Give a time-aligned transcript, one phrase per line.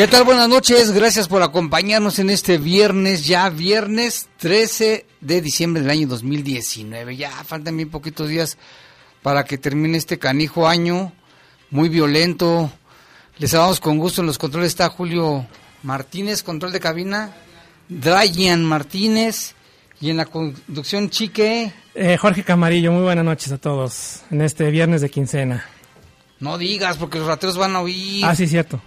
[0.00, 0.24] ¿Qué tal?
[0.24, 6.08] Buenas noches, gracias por acompañarnos en este viernes, ya viernes 13 de diciembre del año
[6.08, 7.18] 2019.
[7.18, 8.56] Ya faltan bien poquitos días
[9.20, 11.12] para que termine este canijo año,
[11.68, 12.72] muy violento.
[13.36, 15.46] Les damos con gusto en los controles está Julio
[15.82, 17.34] Martínez, control de cabina,
[17.90, 19.54] Dryan Martínez
[20.00, 21.74] y en la conducción Chique.
[21.94, 25.66] Eh, Jorge Camarillo, muy buenas noches a todos en este viernes de quincena.
[26.38, 28.24] No digas, porque los rateros van a oír.
[28.24, 28.80] Ah, sí, cierto.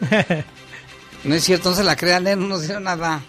[1.24, 2.36] no es cierto, no se la crean, ¿eh?
[2.36, 3.22] no nos dieron nada.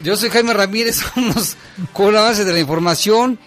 [0.00, 1.56] Yo soy Jaime Ramírez, somos
[1.92, 3.38] con la base de la información.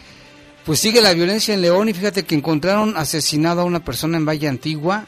[0.66, 4.26] Pues sigue la violencia en León y fíjate que encontraron asesinado a una persona en
[4.26, 5.06] Valle Antigua,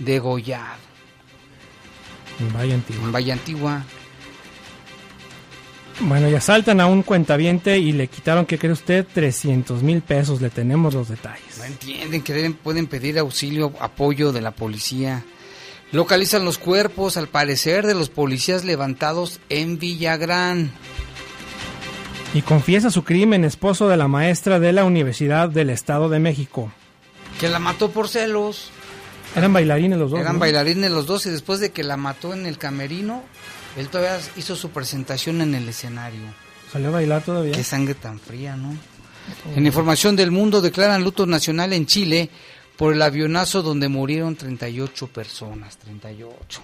[0.00, 0.80] degollado.
[2.40, 3.04] En Valle Antigua.
[3.04, 3.84] En Valle Antigua.
[6.00, 9.06] Bueno, y asaltan a un cuentaviente y le quitaron, ¿qué cree usted?
[9.12, 10.40] 300 mil pesos.
[10.40, 11.58] Le tenemos los detalles.
[11.58, 15.24] No entienden que pueden pedir auxilio, apoyo de la policía.
[15.92, 20.72] Localizan los cuerpos, al parecer, de los policías levantados en Villagrán.
[22.32, 26.72] Y confiesa su crimen, esposo de la maestra de la Universidad del Estado de México.
[27.38, 28.70] Que la mató por celos.
[29.36, 30.20] Eran bailarines los dos.
[30.20, 33.22] Eran bailarines los dos y después de que la mató en el camerino,
[33.76, 36.20] él todavía hizo su presentación en el escenario.
[36.72, 37.52] ¿Salió a bailar todavía?
[37.52, 38.74] Qué sangre tan fría, ¿no?
[39.54, 42.30] En información del mundo declaran luto nacional en Chile
[42.82, 46.60] por el avionazo donde murieron 38 personas, 38.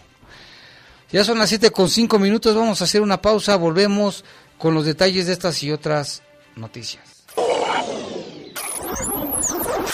[1.13, 4.25] Ya son las 7 con 5 minutos, vamos a hacer una pausa, volvemos
[4.59, 6.25] con los detalles de estas y otras
[6.57, 7.05] noticias.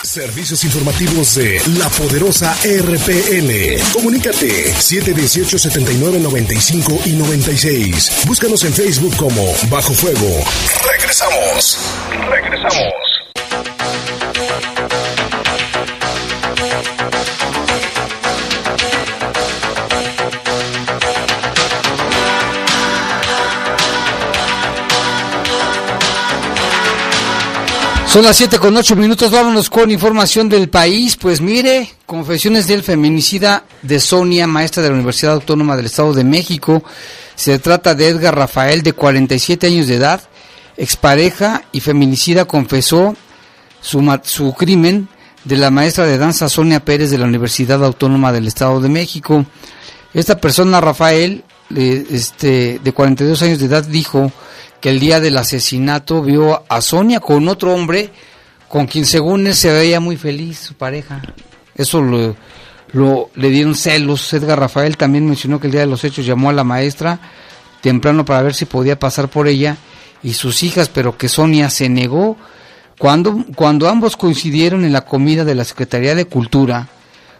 [0.02, 3.92] Servicios informativos de la poderosa RPN.
[3.92, 8.22] Comunícate 718 79 95 y 96.
[8.26, 10.42] Búscanos en Facebook como Bajo Fuego.
[10.90, 11.78] Regresamos.
[12.30, 13.03] Regresamos.
[28.14, 31.16] Son las 7 con 8 minutos, vámonos con información del país.
[31.16, 36.22] Pues mire, confesiones del feminicida de Sonia, maestra de la Universidad Autónoma del Estado de
[36.22, 36.84] México.
[37.34, 40.22] Se trata de Edgar Rafael, de 47 años de edad,
[40.76, 43.16] expareja y feminicida, confesó
[43.80, 45.08] su, su crimen
[45.42, 49.44] de la maestra de danza Sonia Pérez de la Universidad Autónoma del Estado de México.
[50.12, 51.42] Esta persona, Rafael,
[51.75, 54.31] este, de 42 años de edad, dijo
[54.84, 58.10] que el día del asesinato vio a Sonia con otro hombre
[58.68, 61.22] con quien según él se veía muy feliz su pareja.
[61.74, 64.30] Eso lo, le dieron celos.
[64.34, 67.19] Edgar Rafael también mencionó que el día de los hechos llamó a la maestra
[67.81, 69.78] temprano para ver si podía pasar por ella
[70.22, 72.37] y sus hijas, pero que Sonia se negó.
[72.98, 76.88] Cuando, cuando ambos coincidieron en la comida de la Secretaría de Cultura,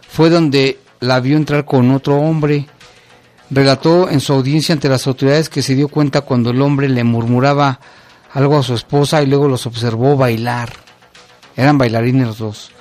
[0.09, 2.65] fue donde la vio entrar con otro hombre.
[3.55, 7.05] Relató en su audiencia ante las autoridades que se dio cuenta cuando el hombre le
[7.05, 7.79] murmuraba
[8.33, 10.73] algo a su esposa y luego los observó bailar.
[11.55, 12.71] Eran bailarines los dos.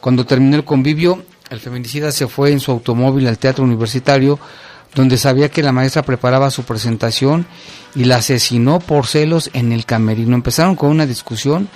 [0.00, 4.38] Cuando terminó el convivio, el feminicida se fue en su automóvil al teatro universitario,
[4.94, 7.44] donde sabía que la maestra preparaba su presentación
[7.96, 10.36] y la asesinó por celos en el camerino.
[10.36, 11.68] Empezaron con una discusión,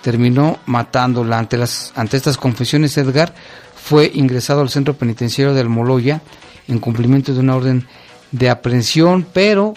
[0.00, 1.38] terminó matándola.
[1.38, 3.34] Ante, las, ante estas confesiones, Edgar
[3.76, 6.22] fue ingresado al centro penitenciario del Moloya
[6.68, 7.86] en cumplimiento de una orden
[8.30, 9.74] de aprehensión, pero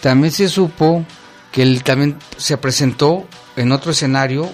[0.00, 1.04] también se supo
[1.52, 4.48] que él también se presentó en otro escenario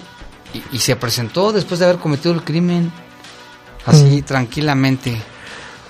[0.71, 2.91] y, se presentó después de haber cometido el crimen,
[3.85, 4.23] así mm.
[4.23, 5.17] tranquilamente.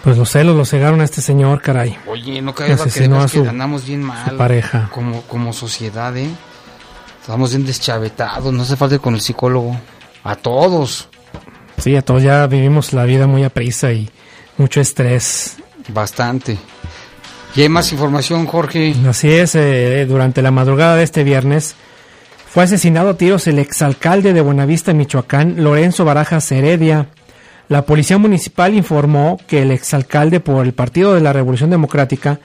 [0.04, 1.98] Pues los celos lo cegaron a este señor, caray.
[2.08, 4.36] Oye, no cabe que, que andamos bien mal.
[4.36, 4.90] pareja.
[4.94, 6.30] Como, como sociedad, ¿eh?
[7.22, 9.78] Estamos bien deschavetados, no hace falta con el psicólogo.
[10.24, 11.10] A todos.
[11.78, 14.10] Sí, a todos ya vivimos la vida muy a prisa y
[14.58, 15.58] mucho estrés.
[15.90, 16.58] Bastante.
[17.56, 18.94] ¿Y hay más información, Jorge?
[19.08, 21.76] Así es, eh, durante la madrugada de este viernes
[22.58, 27.08] fue asesinado a tiros el exalcalde de Buenavista, Michoacán, Lorenzo Barajas Heredia.
[27.70, 32.40] La policía municipal informó que el exalcalde por el Partido de la Revolución Democrática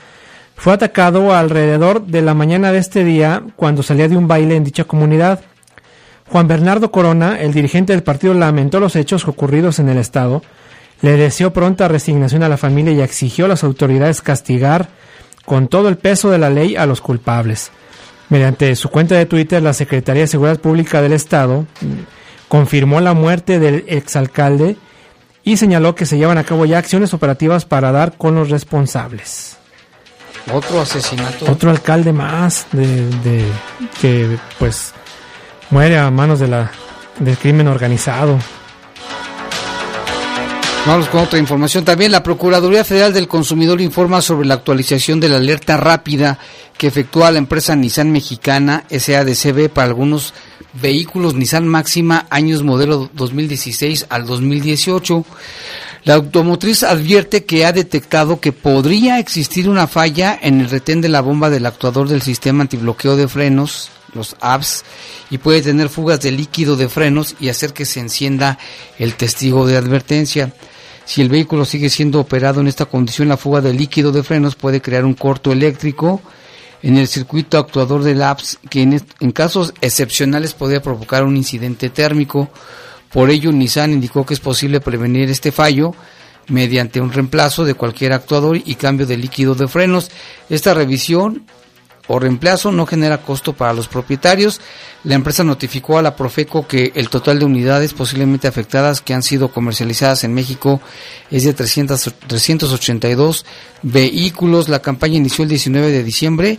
[0.54, 4.64] fue atacado alrededor de la mañana de este día cuando salía de un baile en
[4.64, 5.40] dicha comunidad.
[6.28, 10.42] Juan Bernardo Corona, el dirigente del partido, lamentó los hechos ocurridos en el estado,
[11.02, 14.88] le deseó pronta resignación a la familia y exigió a las autoridades castigar
[15.44, 17.70] con todo el peso de la ley a los culpables.
[18.28, 21.66] Mediante su cuenta de Twitter, la Secretaría de Seguridad Pública del Estado
[22.48, 24.76] confirmó la muerte del exalcalde
[25.44, 29.56] y señaló que se llevan a cabo ya acciones operativas para dar con los responsables.
[30.52, 31.50] Otro asesinato.
[31.50, 33.44] Otro alcalde más de,
[34.00, 34.92] que pues
[35.70, 36.70] muere a manos de la
[37.18, 38.38] del crimen organizado.
[40.84, 41.84] Vamos con otra información.
[41.84, 46.40] También la Procuraduría Federal del Consumidor informa sobre la actualización de la alerta rápida
[46.76, 50.34] que efectúa la empresa Nissan Mexicana SADCB para algunos
[50.72, 55.24] vehículos Nissan Máxima años modelo 2016 al 2018.
[56.02, 61.08] La automotriz advierte que ha detectado que podría existir una falla en el retén de
[61.08, 64.84] la bomba del actuador del sistema antibloqueo de frenos, los ABS,
[65.30, 68.58] y puede tener fugas de líquido de frenos y hacer que se encienda
[68.98, 70.52] el testigo de advertencia.
[71.12, 74.54] Si el vehículo sigue siendo operado en esta condición, la fuga de líquido de frenos
[74.54, 76.22] puede crear un corto eléctrico
[76.82, 81.90] en el circuito actuador del ABS que en, en casos excepcionales podría provocar un incidente
[81.90, 82.48] térmico.
[83.12, 85.94] Por ello, Nissan indicó que es posible prevenir este fallo
[86.48, 90.10] mediante un reemplazo de cualquier actuador y cambio de líquido de frenos.
[90.48, 91.44] Esta revisión
[92.08, 94.60] o reemplazo no genera costo para los propietarios.
[95.04, 99.22] La empresa notificó a la Profeco que el total de unidades posiblemente afectadas que han
[99.22, 100.80] sido comercializadas en México
[101.30, 103.44] es de 300, 382
[103.82, 104.68] vehículos.
[104.68, 106.58] La campaña inició el 19 de diciembre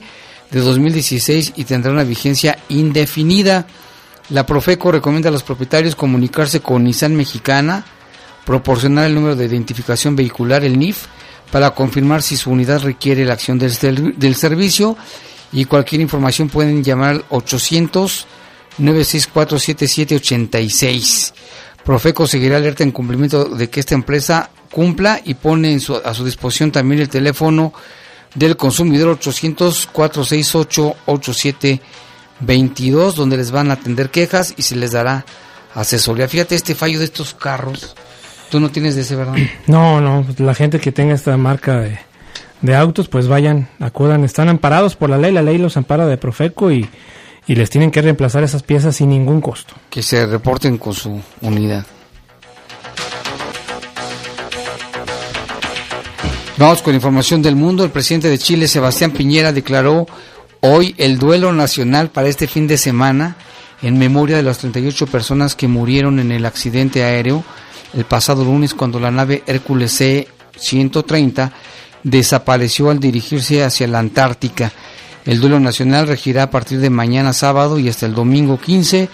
[0.51, 3.67] de 2016 y tendrá una vigencia indefinida.
[4.29, 7.85] La Profeco recomienda a los propietarios comunicarse con Nissan Mexicana,
[8.45, 11.05] proporcionar el número de identificación vehicular, el NIF,
[11.51, 14.97] para confirmar si su unidad requiere la acción del, del servicio
[15.53, 18.27] y cualquier información pueden llamar al 800
[18.79, 21.33] 964 7786.
[21.85, 26.71] Profeco seguirá alerta en cumplimiento de que esta empresa cumpla y pone a su disposición
[26.71, 27.73] también el teléfono
[28.33, 31.81] del consumidor 800 468 87
[32.39, 35.25] 22, donde les van a atender quejas y se les dará
[35.75, 36.27] asesoría.
[36.27, 37.95] Fíjate este fallo de estos carros.
[38.49, 39.35] Tú no tienes de ese, ¿verdad?
[39.67, 41.99] No, no, la gente que tenga esta marca de,
[42.63, 46.17] de autos, pues vayan, acudan, están amparados por la ley, la ley los ampara de
[46.17, 46.89] Profeco y,
[47.45, 49.75] y les tienen que reemplazar esas piezas sin ningún costo.
[49.89, 51.85] Que se reporten con su unidad.
[56.57, 57.83] Vamos con información del mundo.
[57.83, 60.07] El presidente de Chile, Sebastián Piñera, declaró
[60.61, 63.35] hoy el duelo nacional para este fin de semana
[63.81, 67.43] en memoria de las 38 personas que murieron en el accidente aéreo
[67.93, 71.51] el pasado lunes cuando la nave Hércules C-130
[72.03, 74.71] desapareció al dirigirse hacia la Antártica.
[75.25, 79.09] El duelo nacional regirá a partir de mañana sábado y hasta el domingo 15,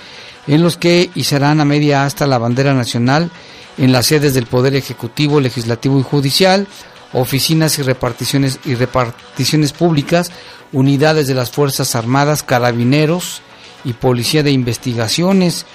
[0.48, 3.30] en los que izarán a media hasta la bandera nacional
[3.78, 6.68] en las sedes del Poder Ejecutivo, Legislativo y Judicial,
[7.14, 10.32] oficinas y reparticiones y reparticiones públicas,
[10.72, 13.42] unidades de las Fuerzas Armadas, carabineros
[13.84, 15.66] y Policía de Investigaciones.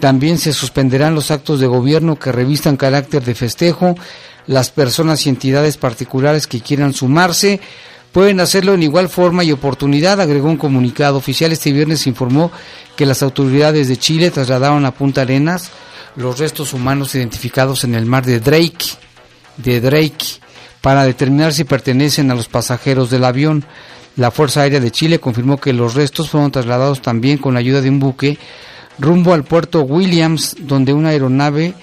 [0.00, 3.94] También se suspenderán los actos de gobierno que revistan carácter de festejo.
[4.46, 7.60] Las personas y entidades particulares que quieran sumarse
[8.12, 11.52] pueden hacerlo en igual forma y oportunidad, agregó un comunicado oficial.
[11.52, 12.50] Este viernes informó
[12.96, 15.70] que las autoridades de Chile trasladaron a Punta Arenas
[16.16, 18.86] los restos humanos identificados en el mar de Drake,
[19.58, 20.40] de Drake
[20.80, 23.64] para determinar si pertenecen a los pasajeros del avión.
[24.16, 27.82] La Fuerza Aérea de Chile confirmó que los restos fueron trasladados también con la ayuda
[27.82, 28.38] de un buque
[28.98, 31.74] rumbo al puerto Williams, donde una aeronave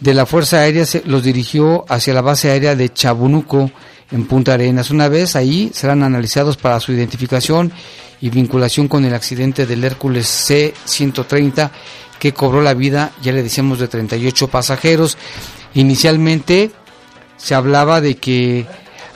[0.00, 3.70] de la Fuerza Aérea se los dirigió hacia la base aérea de Chabunuco,
[4.10, 4.90] en Punta Arenas.
[4.90, 7.72] Una vez ahí serán analizados para su identificación
[8.20, 11.70] y vinculación con el accidente del Hércules C-130
[12.18, 15.16] que cobró la vida, ya le decíamos, de 38 pasajeros.
[15.74, 16.70] Inicialmente
[17.36, 18.66] se hablaba de que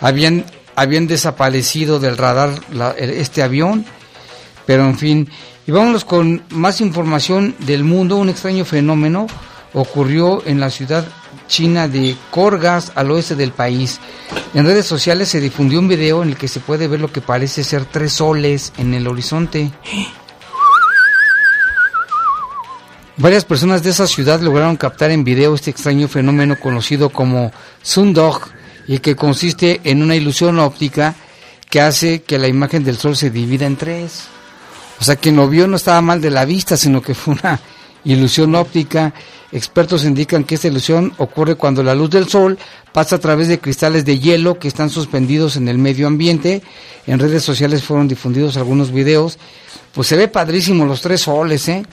[0.01, 2.61] habían, habían desaparecido del radar
[2.97, 3.85] este avión,
[4.65, 5.29] pero en fin.
[5.67, 8.17] Y vámonos con más información del mundo.
[8.17, 9.27] Un extraño fenómeno
[9.75, 11.07] ocurrió en la ciudad
[11.49, 14.01] china de Korgas, al oeste del país.
[14.55, 17.21] En redes sociales se difundió un video en el que se puede ver lo que
[17.21, 19.71] parece ser tres soles en el horizonte.
[23.17, 27.53] Varias personas de esa ciudad lograron captar en video este extraño fenómeno conocido como
[27.83, 28.41] Sundog
[28.89, 31.15] y que consiste en una ilusión óptica
[31.71, 34.25] que hace que la imagen del sol se divida en tres.
[35.01, 37.61] O sea, quien lo vio no estaba mal de la vista, sino que fue una
[38.05, 39.13] ilusión óptica.
[39.55, 42.59] Expertos indican que esta ilusión ocurre cuando la luz del sol
[42.93, 46.61] pasa a través de cristales de hielo que están suspendidos en el medio ambiente.
[47.07, 49.39] En redes sociales fueron difundidos algunos videos.
[49.95, 51.87] Pues se ve padrísimo los tres soles, ¿eh?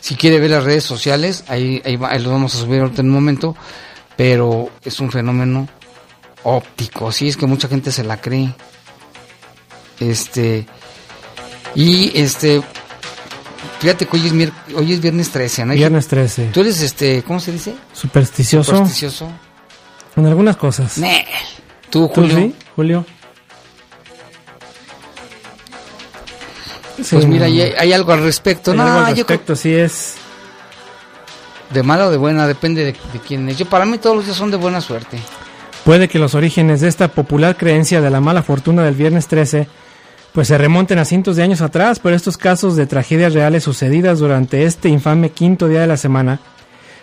[0.00, 3.54] Si quiere ver las redes sociales, ahí, los vamos a subir ahorita en un momento,
[4.16, 5.68] pero es un fenómeno
[6.44, 8.54] óptico, sí, es que mucha gente se la cree.
[10.00, 10.66] Este,
[11.74, 12.62] y este,
[13.82, 15.74] fíjate que hoy es, hoy es viernes 13, ¿no?
[15.74, 16.50] Viernes 13.
[16.52, 17.74] ¿Tú eres, este, cómo se dice?
[17.92, 18.70] Supersticioso.
[18.70, 19.28] Supersticioso.
[20.14, 21.00] En algunas cosas.
[21.90, 22.36] ¿Tú, Julio?
[22.36, 23.04] sí, Julio?
[26.96, 28.72] Pues mira, hay, algo al respecto.
[28.72, 30.14] no, al respecto, sí es.
[31.70, 32.94] De mala o de buena, depende de,
[33.26, 33.58] quién es.
[33.58, 35.18] Yo, para mí todos los días son de buena suerte.
[35.84, 39.66] Puede que los orígenes de esta popular creencia de la mala fortuna del viernes 13
[40.32, 44.18] pues se remonten a cientos de años atrás, pero estos casos de tragedias reales sucedidas
[44.18, 46.40] durante este infame quinto día de la semana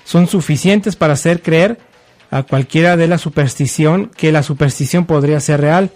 [0.03, 1.77] son suficientes para hacer creer
[2.31, 5.91] a cualquiera de la superstición que la superstición podría ser real.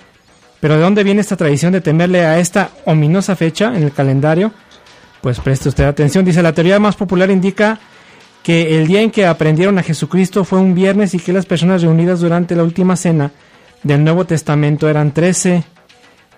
[0.60, 4.54] Pero ¿de dónde viene esta tradición de temerle a esta ominosa fecha en el calendario?
[5.22, 6.26] Pues preste usted atención.
[6.26, 7.80] Dice, la teoría más popular indica
[8.44, 11.82] que el día en que aprendieron a Jesucristo fue un viernes y que las personas
[11.82, 13.32] reunidas durante la última cena
[13.84, 15.64] del Nuevo Testamento eran 13,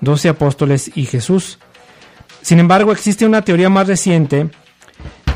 [0.01, 1.59] 12 apóstoles y Jesús.
[2.41, 4.49] Sin embargo, existe una teoría más reciente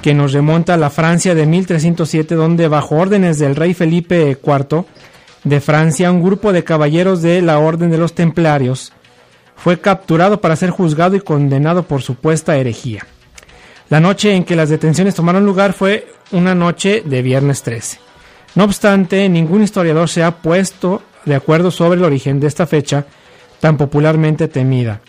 [0.02, 4.86] que nos remonta a la Francia de 1307, donde bajo órdenes del rey Felipe IV,
[5.44, 8.94] de Francia, un grupo de caballeros de la Orden de los Templarios
[9.56, 13.06] fue capturado para ser juzgado y condenado por supuesta herejía.
[13.90, 18.00] La noche en que las detenciones tomaron lugar fue una noche de viernes 13.
[18.56, 23.06] No obstante, ningún historiador se ha puesto de acuerdo sobre el origen de esta fecha
[23.60, 25.02] tan popularmente temida.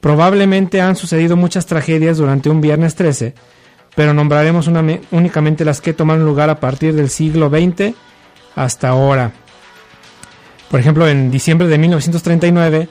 [0.00, 3.34] Probablemente han sucedido muchas tragedias durante un viernes 13,
[3.94, 4.68] pero nombraremos
[5.10, 7.94] únicamente las que tomaron lugar a partir del siglo XX
[8.56, 9.32] hasta ahora.
[10.70, 12.88] Por ejemplo, en diciembre de 1939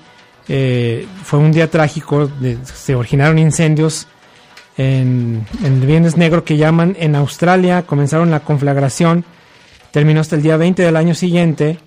[0.50, 2.30] eh, fue un día trágico,
[2.63, 4.08] se originaron incendios
[4.78, 9.25] en, el Viernes Negro que llaman en Australia, comenzaron la conflagración,
[9.92, 11.80] terminó hasta el día 20 del año siguiente,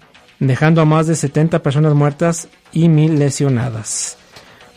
[0.46, 4.16] dejando a más de 70 personas muertas y mil lesionadas.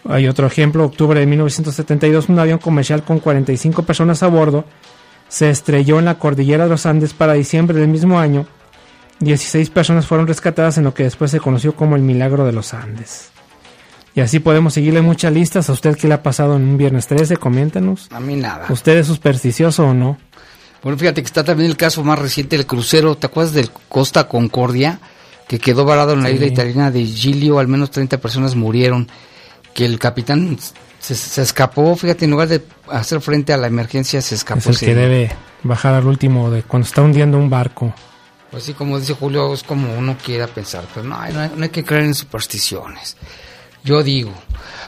[0.07, 4.65] Hay otro ejemplo, octubre de 1972, un avión comercial con 45 personas a bordo
[5.27, 8.45] se estrelló en la cordillera de los Andes para diciembre del mismo año
[9.19, 12.73] 16 personas fueron rescatadas en lo que después se conoció como el milagro de los
[12.73, 13.29] Andes.
[14.13, 15.69] Y así podemos seguirle muchas listas.
[15.69, 17.37] ¿A usted qué le ha pasado en un viernes 13?
[17.37, 18.07] Coméntanos.
[18.11, 18.65] A mí nada.
[18.69, 20.17] ¿Usted es supersticioso o no?
[20.83, 23.15] Bueno, fíjate que está también el caso más reciente del crucero.
[23.15, 24.99] ¿Te acuerdas del Costa Concordia?
[25.47, 27.59] Que quedó varado en la isla italiana de Giglio.
[27.59, 29.09] Al menos 30 personas murieron.
[29.73, 30.57] Que el capitán
[30.99, 31.95] se, escapó.
[31.95, 34.59] Fíjate, en lugar de hacer frente a la emergencia, se escapó.
[34.59, 35.31] Es el que debe
[35.63, 37.93] bajar al último de cuando está hundiendo un barco.
[38.51, 41.17] Pues sí, como dice Julio, es como uno quiera pensar, pero no,
[41.55, 43.17] no hay, que creer en supersticiones.
[43.83, 44.31] Yo digo.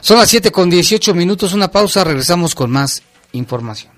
[0.00, 3.97] Son las 7 con 18 minutos, una pausa, regresamos con más información.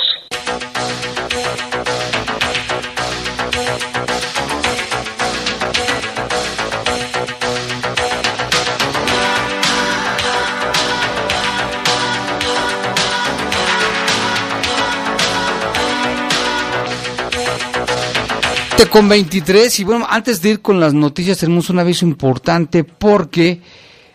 [18.89, 23.61] Con 23 y bueno, antes de ir con las noticias tenemos un aviso importante porque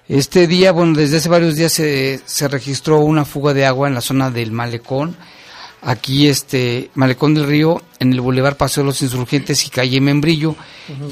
[0.08, 3.94] este día, bueno, desde hace varios días se, se registró una fuga de agua en
[3.94, 5.16] la zona del malecón,
[5.82, 10.56] aquí este malecón del río, en el Boulevard Paseo de los Insurgentes y calle Membrillo,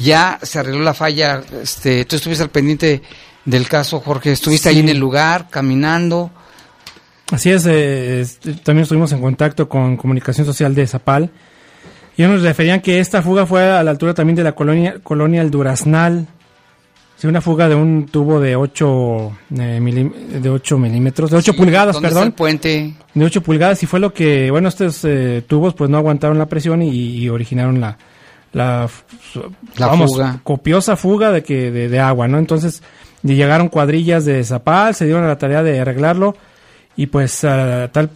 [0.01, 3.03] ya se arregló la falla, este, tú estuviste al pendiente
[3.45, 6.31] del caso, Jorge, estuviste ahí en el lugar, caminando.
[7.31, 8.27] Así es, eh,
[8.63, 11.31] también estuvimos en contacto con Comunicación Social de Zapal,
[12.17, 15.43] y nos referían que esta fuga fue a la altura también de la colonia, colonia
[15.43, 16.27] El Duraznal.
[17.17, 21.99] Sí, una fuga de un tubo de 8, eh, de 8 milímetros, de 8 pulgadas,
[21.99, 22.33] perdón.
[22.33, 22.95] puente.
[23.15, 26.47] De 8 pulgadas y fue lo que, bueno, estos eh, tubos pues no aguantaron la
[26.47, 27.99] presión y, originaron la,
[28.53, 30.41] la, fuga.
[30.43, 32.39] copiosa fuga de, que, de, agua, ¿no?
[32.39, 32.83] Entonces
[33.23, 36.37] llegaron cuadrillas de Zapal, se dieron a la tarea de arreglarlo
[36.97, 38.11] y pues tal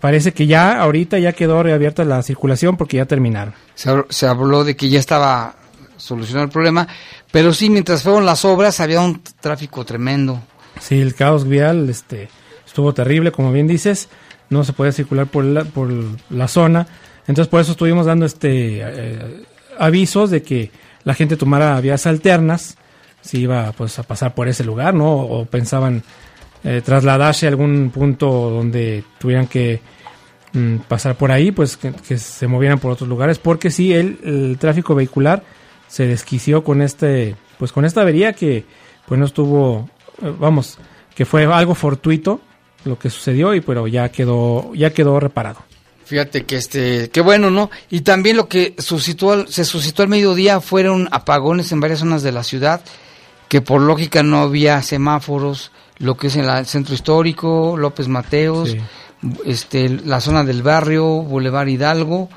[0.00, 3.54] parece que ya ahorita ya quedó reabierta la circulación porque ya terminaron.
[3.74, 5.54] Se, habló de que ya estaba
[5.96, 6.88] solucionado el problema,
[7.30, 10.40] pero sí, mientras fueron las obras había un tráfico tremendo.
[10.80, 12.28] Sí, el caos vial este,
[12.66, 14.08] estuvo terrible, como bien dices,
[14.50, 15.88] no se podía circular por la, por
[16.30, 16.88] la zona,
[17.28, 19.44] entonces por eso estuvimos dando este eh,
[19.78, 20.72] avisos de que
[21.04, 22.76] la gente tomara vías alternas,
[23.20, 25.14] si iba pues a pasar por ese lugar, ¿no?
[25.14, 26.02] O pensaban
[26.64, 29.80] eh, trasladarse a algún punto donde tuvieran que
[30.52, 34.58] mm, pasar por ahí, pues que, se movieran por otros lugares, porque sí, el, el,
[34.58, 35.42] tráfico vehicular
[35.88, 38.64] se desquició con este, pues con esta avería que
[39.06, 39.88] pues no estuvo,
[40.22, 40.78] eh, vamos,
[41.14, 42.40] que fue algo fortuito
[42.84, 45.60] lo que sucedió y pero ya quedó, ya quedó reparado.
[46.04, 47.70] Fíjate que este, qué bueno, ¿no?
[47.90, 52.32] Y también lo que suscitó, se suscitó al mediodía fueron apagones en varias zonas de
[52.32, 52.82] la ciudad,
[53.48, 55.70] que por lógica no había semáforos,
[56.02, 58.76] lo que es en el centro histórico, López Mateos,
[59.44, 62.28] este, la zona del barrio, Boulevard Hidalgo.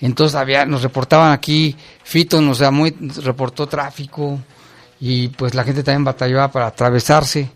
[0.00, 4.40] Entonces había, nos reportaban aquí, Fito nos muy, reportó tráfico
[4.98, 7.50] y pues la gente también batallaba para atravesarse.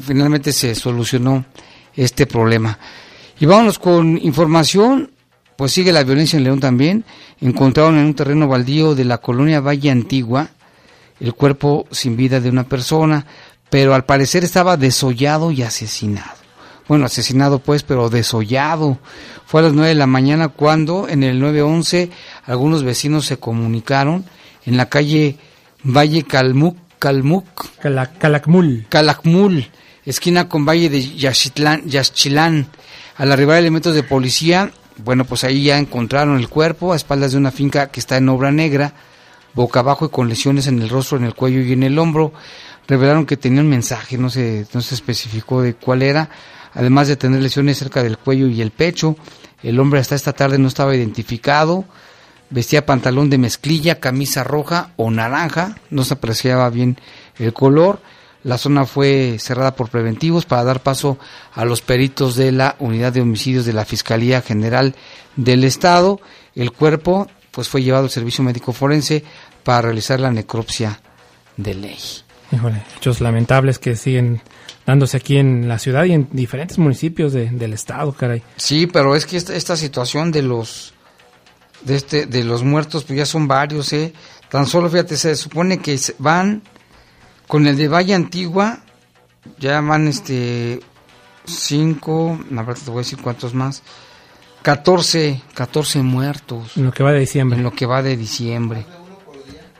[0.00, 1.44] Finalmente se solucionó
[1.94, 2.76] este problema.
[3.38, 5.12] Y vámonos con información,
[5.54, 7.04] pues sigue la violencia en León también.
[7.40, 10.50] Encontraron en un terreno baldío de la colonia Valle Antigua
[11.20, 13.26] el cuerpo sin vida de una persona
[13.70, 16.38] pero al parecer estaba desollado y asesinado.
[16.88, 18.98] Bueno, asesinado pues, pero desollado.
[19.46, 22.10] Fue a las 9 de la mañana cuando en el 911
[22.44, 24.24] algunos vecinos se comunicaron
[24.64, 25.36] en la calle
[25.84, 27.46] Valle Calmuc, Calmuc,
[28.18, 28.86] Calakmul.
[28.88, 29.70] Calakmul,
[30.04, 32.66] esquina con Valle de Yaxchilán.
[33.16, 34.70] Al arribar elementos de policía,
[35.04, 38.28] bueno, pues ahí ya encontraron el cuerpo a espaldas de una finca que está en
[38.28, 38.94] obra negra,
[39.54, 42.32] boca abajo y con lesiones en el rostro, en el cuello y en el hombro
[42.88, 46.30] revelaron que tenía un mensaje, no se, no se especificó de cuál era,
[46.72, 49.16] además de tener lesiones cerca del cuello y el pecho.
[49.62, 51.84] El hombre hasta esta tarde no estaba identificado,
[52.50, 56.98] vestía pantalón de mezclilla, camisa roja o naranja, no se apreciaba bien
[57.38, 58.00] el color.
[58.44, 61.18] La zona fue cerrada por preventivos para dar paso
[61.52, 64.94] a los peritos de la Unidad de Homicidios de la Fiscalía General
[65.36, 66.20] del Estado.
[66.54, 69.24] El cuerpo pues fue llevado al servicio médico forense
[69.64, 71.00] para realizar la necropsia
[71.56, 71.98] de ley.
[72.50, 74.40] Híjole, hechos lamentables que siguen
[74.86, 78.42] dándose aquí en la ciudad y en diferentes municipios del estado, caray.
[78.56, 80.94] Sí, pero es que esta, situación de los
[81.82, 84.12] de este de los muertos pues ya son varios, eh.
[84.50, 86.62] Tan solo fíjate, se supone que van
[87.46, 88.80] con el de Valle Antigua
[89.58, 90.80] ya van este
[91.44, 93.82] cinco, la verdad te voy a decir cuántos más.
[94.62, 96.76] 14, 14 muertos.
[96.76, 97.58] En lo que va de diciembre.
[97.58, 98.84] En lo que va de diciembre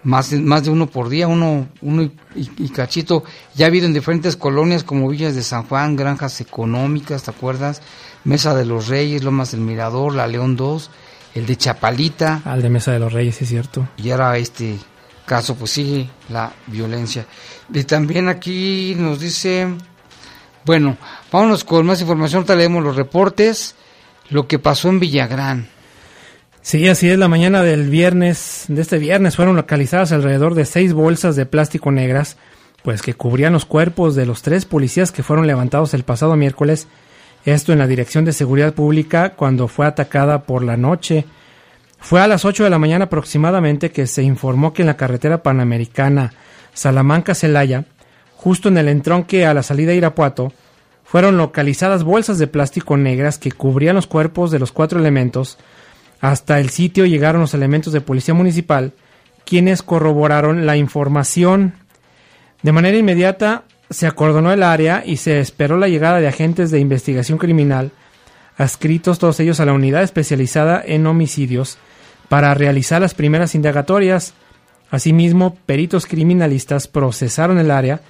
[0.04, 3.24] más de, más de uno por día, uno, uno y, cachito.
[3.54, 7.82] Ya ha habido en diferentes colonias como Villas de San Juan, granjas económicas, ¿te acuerdas?
[8.24, 10.90] Mesa de los Reyes, Lomas del Mirador, La León 2,
[11.34, 12.42] el de Chapalita.
[12.44, 13.88] Al de Mesa de los Reyes, es cierto.
[13.96, 14.76] Y ahora este
[15.26, 17.26] caso, pues sigue la violencia.
[17.72, 19.68] Y también aquí nos dice,
[20.64, 20.96] bueno,
[21.30, 23.74] vámonos con más información, ahorita leemos los reportes,
[24.30, 25.68] lo que pasó en Villagrán.
[26.68, 27.18] Sí, así es.
[27.18, 31.90] La mañana del viernes, de este viernes, fueron localizadas alrededor de seis bolsas de plástico
[31.90, 32.37] negras,
[32.83, 36.87] pues que cubrían los cuerpos de los tres policías que fueron levantados el pasado miércoles.
[37.46, 41.24] Esto en la Dirección de Seguridad Pública cuando fue atacada por la noche.
[42.00, 45.42] Fue a las 8 de la mañana aproximadamente que se informó que en la carretera
[45.42, 46.35] panamericana
[46.74, 47.87] Salamanca-Celaya,
[48.37, 50.52] justo en el entronque a la salida de Irapuato,
[51.02, 55.57] fueron localizadas bolsas de plástico negras que cubrían los cuerpos de los cuatro elementos
[56.20, 58.92] hasta el sitio llegaron los elementos de policía municipal,
[59.44, 61.74] quienes corroboraron la información.
[62.62, 66.81] De manera inmediata se acordonó el área y se esperó la llegada de agentes de
[66.81, 67.92] investigación criminal,
[68.57, 71.78] adscritos todos ellos a la unidad especializada en homicidios,
[72.28, 74.35] para realizar las primeras indagatorias.
[74.90, 78.00] Asimismo, peritos criminalistas procesaron el área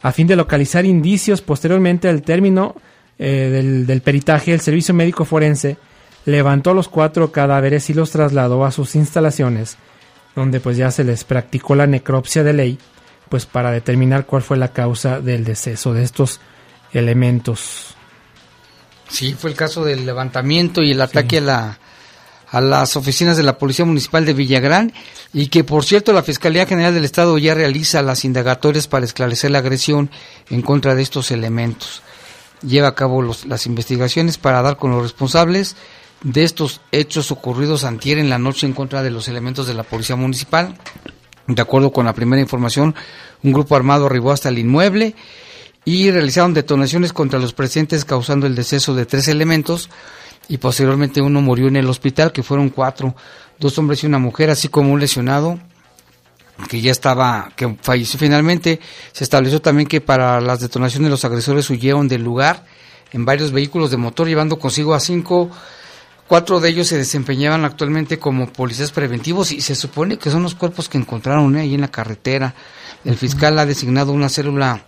[0.00, 2.76] a fin de localizar indicios posteriormente al término
[3.18, 4.52] eh, del, del peritaje.
[4.52, 5.76] El servicio médico forense
[6.24, 9.76] levantó los cuatro cadáveres y los trasladó a sus instalaciones,
[10.34, 12.78] donde pues ya se les practicó la necropsia de ley,
[13.28, 16.40] pues para determinar cuál fue la causa del deceso de estos
[16.92, 17.94] elementos.
[19.08, 21.78] Sí, fue el caso del levantamiento y el ataque a la
[22.50, 24.92] a las oficinas de la Policía Municipal de Villagrán
[25.32, 29.50] y que por cierto la Fiscalía General del Estado ya realiza las indagatorias para esclarecer
[29.50, 30.10] la agresión
[30.48, 32.02] en contra de estos elementos.
[32.62, 35.76] Lleva a cabo las investigaciones para dar con los responsables
[36.22, 39.82] de estos hechos ocurridos antier en la noche en contra de los elementos de la
[39.84, 40.76] Policía Municipal.
[41.46, 42.94] De acuerdo con la primera información,
[43.42, 45.14] un grupo armado arribó hasta el inmueble
[45.84, 49.88] y realizaron detonaciones contra los presentes causando el deceso de tres elementos
[50.48, 53.14] y posteriormente uno murió en el hospital, que fueron cuatro,
[53.58, 55.58] dos hombres y una mujer, así como un lesionado
[56.68, 58.80] que ya estaba, que falleció finalmente.
[59.12, 62.64] Se estableció también que para las detonaciones los agresores huyeron del lugar
[63.12, 65.50] en varios vehículos de motor, llevando consigo a cinco,
[66.28, 70.54] cuatro de ellos se desempeñaban actualmente como policías preventivos y se supone que son los
[70.54, 71.62] cuerpos que encontraron ¿eh?
[71.62, 72.54] ahí en la carretera.
[73.04, 74.84] El fiscal ha designado una célula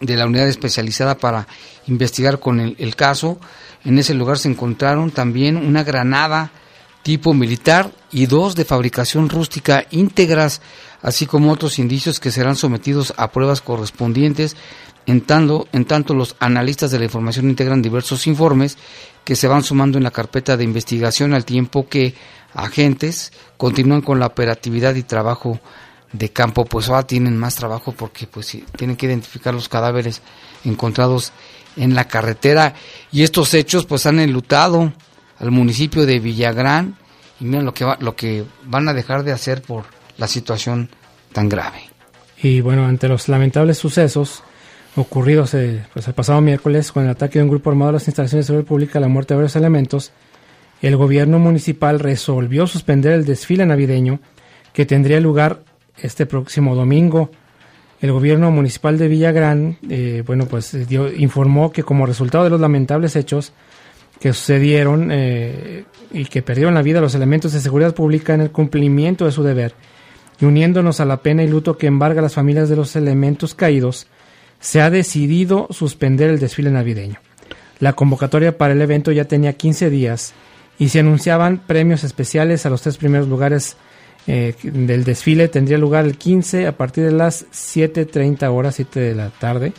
[0.00, 1.46] de la unidad especializada para
[1.86, 3.38] investigar con el, caso.
[3.84, 6.52] En ese lugar se encontraron también una granada
[7.02, 10.60] tipo militar y dos de fabricación rústica íntegras,
[11.02, 14.56] así como otros indicios que serán sometidos a pruebas correspondientes.
[15.04, 18.78] En tanto, en tanto, los analistas de la información integran diversos informes
[19.24, 22.14] que se van sumando en la carpeta de investigación al tiempo que
[22.54, 25.60] agentes continúan con la operatividad y trabajo
[26.12, 30.20] de campo, pues ahora tienen más trabajo porque pues tienen que identificar los cadáveres
[30.64, 31.32] encontrados
[31.76, 32.74] en la carretera.
[33.10, 34.92] Y estos hechos pues han enlutado
[35.38, 36.96] al municipio de Villagrán.
[37.40, 39.84] Y miren lo que va, lo que van a dejar de hacer por
[40.18, 40.88] la situación
[41.32, 41.80] tan grave.
[42.42, 44.42] Y bueno, ante los lamentables sucesos
[44.96, 48.06] ocurridos eh, pues el pasado miércoles con el ataque de un grupo armado a las
[48.08, 50.12] instalaciones de seguridad pública, la muerte de varios elementos,
[50.82, 54.20] el gobierno municipal resolvió suspender el desfile navideño
[54.72, 55.60] que tendría lugar
[55.96, 57.30] este próximo domingo.
[58.00, 62.60] El gobierno municipal de Villagrán, eh, bueno, pues dio, informó que como resultado de los
[62.60, 63.52] lamentables hechos
[64.18, 68.50] que sucedieron eh, y que perdieron la vida los elementos de seguridad pública en el
[68.50, 69.74] cumplimiento de su deber,
[70.42, 73.54] y uniéndonos a la pena y luto que embarga a las familias de los elementos
[73.54, 74.08] caídos,
[74.58, 77.20] se ha decidido suspender el desfile navideño.
[77.78, 80.34] La convocatoria para el evento ya tenía 15 días
[80.80, 83.76] y se anunciaban premios especiales a los tres primeros lugares
[84.26, 89.14] eh, del desfile tendría lugar el 15 a partir de las 7.30 horas, 7 de
[89.14, 89.72] la tarde.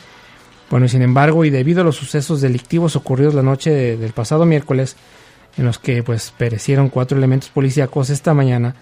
[0.69, 4.95] Bueno, sin embargo, y debido a los sucesos delictivos ocurridos la noche del pasado miércoles,
[5.58, 8.76] en los que pues perecieron cuatro elementos policíacos esta mañana,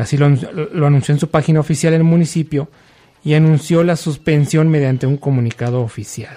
[0.00, 2.68] así lo, anunció en su página oficial el municipio
[3.24, 6.36] y anunció la suspensión mediante un comunicado oficial.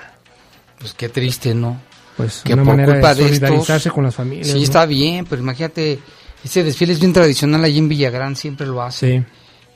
[0.79, 1.79] Pues qué triste, ¿no?
[2.17, 4.47] Pues que una manera de solidarizarse con las familias.
[4.47, 5.99] Sí, está bien, pero imagínate
[6.43, 9.23] ese desfile es bien tradicional allí en Villagrán, siempre lo hace.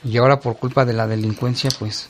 [0.04, 2.08] Y ahora por culpa de la delincuencia, pues,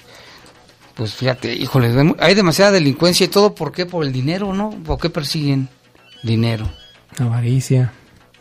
[0.94, 3.86] pues fíjate, híjole, hay demasiada delincuencia y todo, ¿por qué?
[3.86, 4.70] Por el dinero, ¿no?
[4.70, 5.68] ¿Por qué persiguen?
[6.22, 6.70] Dinero.
[7.18, 7.92] Avaricia.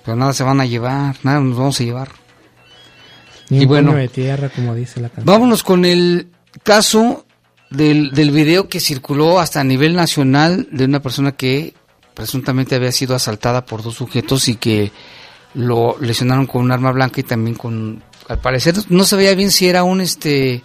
[0.03, 2.09] Pero nada se van a llevar, nada nos vamos a llevar.
[3.49, 5.25] Y bueno, de tierra, como dice la canción.
[5.25, 6.27] Vámonos con el
[6.63, 7.25] caso
[7.69, 11.73] del, del video que circuló hasta a nivel nacional de una persona que
[12.13, 14.91] presuntamente había sido asaltada por dos sujetos y que
[15.53, 19.51] lo lesionaron con un arma blanca y también con, al parecer, no se veía bien
[19.51, 20.63] si era un, este,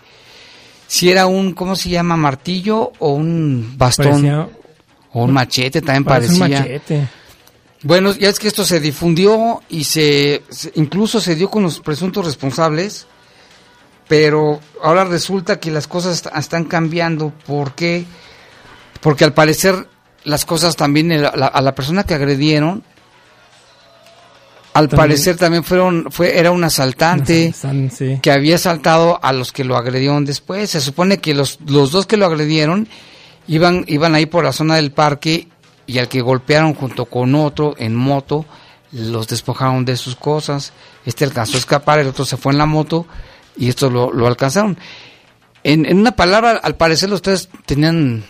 [0.86, 2.16] si era un, ¿cómo se llama?
[2.16, 4.48] Martillo o un bastón.
[5.12, 6.44] o un machete, también parecía.
[6.44, 7.08] Un machete.
[7.82, 10.42] Bueno, ya es que esto se difundió y se,
[10.74, 13.06] incluso se dio con los presuntos responsables,
[14.06, 17.32] pero ahora resulta que las cosas están cambiando.
[17.46, 18.04] ¿Por qué?
[19.00, 19.88] Porque al parecer
[20.24, 22.84] las cosas también, a la persona que agredieron,
[24.74, 27.52] al parecer también fueron, fue, era un asaltante
[28.22, 30.70] que había asaltado a los que lo agredieron después.
[30.70, 32.88] Se supone que los, los dos que lo agredieron
[33.48, 35.48] iban, iban ahí por la zona del parque
[35.90, 38.46] y al que golpearon junto con otro en moto,
[38.92, 40.72] los despojaron de sus cosas.
[41.04, 43.06] Este alcanzó a escapar, el otro se fue en la moto
[43.56, 44.78] y esto lo, lo alcanzaron.
[45.64, 48.22] En, en una palabra, al parecer los tres tenían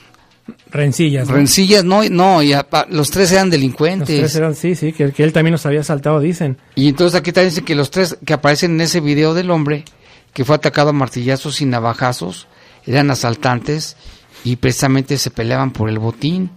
[0.70, 1.29] Rencillas.
[1.29, 2.55] Rencillas, no, no, y
[2.88, 4.09] los tres eran delincuentes.
[4.09, 6.57] Los tres eran, sí, sí, que, él también los había asaltado, dicen.
[6.75, 9.85] Y entonces aquí también dice que los tres que aparecen en ese video del hombre,
[10.33, 12.49] que fue atacado a martillazos y navajazos,
[12.87, 13.96] eran asaltantes
[14.44, 16.51] y precisamente se peleaban por el botín.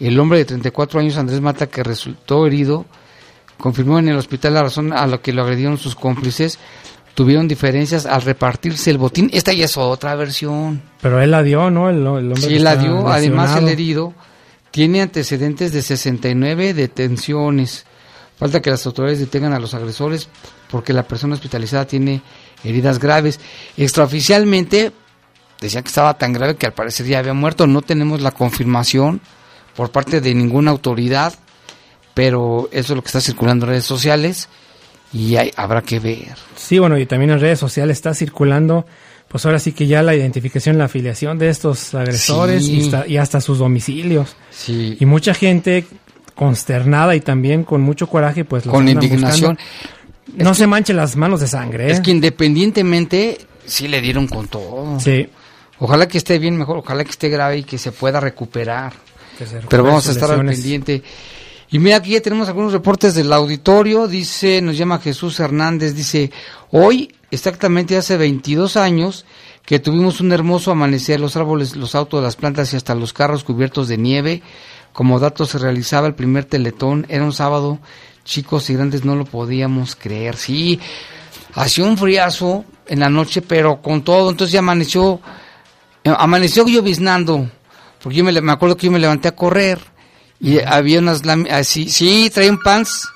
[0.00, 2.86] El hombre de 34 años, Andrés Mata, que resultó herido,
[3.58, 6.58] confirmó en el hospital la razón a lo que lo agredieron sus cómplices,
[7.14, 9.30] tuvieron diferencias al repartirse el botín.
[9.32, 10.82] Esta ya es otra versión.
[11.00, 11.88] Pero él la dio, ¿no?
[11.88, 13.08] El, hombre sí, la dio.
[13.08, 14.14] Además, el herido
[14.70, 17.86] tiene antecedentes de 69 detenciones.
[18.36, 20.28] Falta que las autoridades detengan a los agresores
[20.70, 22.20] porque la persona hospitalizada tiene
[22.64, 23.38] heridas graves.
[23.76, 24.90] Extraoficialmente
[25.60, 27.68] decía que estaba tan grave que al parecer ya había muerto.
[27.68, 29.20] No tenemos la confirmación
[29.76, 31.34] por parte de ninguna autoridad,
[32.14, 34.48] pero eso es lo que está circulando en redes sociales
[35.12, 36.34] y hay, habrá que ver.
[36.56, 38.86] Sí, bueno, y también en redes sociales está circulando,
[39.28, 42.72] pues ahora sí que ya la identificación, la afiliación de estos agresores Sí.
[42.80, 44.36] y, hasta, y hasta sus domicilios.
[44.50, 44.96] Sí.
[45.00, 45.84] Y mucha gente
[46.34, 49.56] consternada y también con mucho coraje, pues Con indignación.
[49.56, 50.44] buscando.
[50.44, 51.88] No se manche las manos de sangre.
[51.88, 51.92] ¿eh?
[51.92, 54.98] Es que independientemente, sí le dieron con todo.
[55.00, 55.28] Sí.
[55.78, 58.92] Ojalá que esté bien mejor, ojalá que esté grave y que se pueda recuperar.
[59.68, 61.02] Pero vamos a estar al pendiente.
[61.70, 64.06] Y mira, aquí ya tenemos algunos reportes del auditorio.
[64.06, 66.30] Dice, nos llama Jesús Hernández, dice,
[66.70, 69.24] hoy, exactamente hace 22 años,
[69.64, 73.44] que tuvimos un hermoso amanecer, los árboles, los autos, las plantas y hasta los carros
[73.44, 74.42] cubiertos de nieve.
[74.92, 77.80] Como dato se realizaba el primer teletón, era un sábado,
[78.24, 80.36] chicos y grandes no lo podíamos creer.
[80.36, 80.78] Sí,
[81.54, 85.20] hacía un friazo en la noche, pero con todo, entonces ya amaneció,
[86.04, 87.48] eh, amaneció lloviznando,
[88.04, 89.78] porque yo me, me acuerdo que yo me levanté a correr
[90.38, 93.08] y había unas así, sí, traía un pants,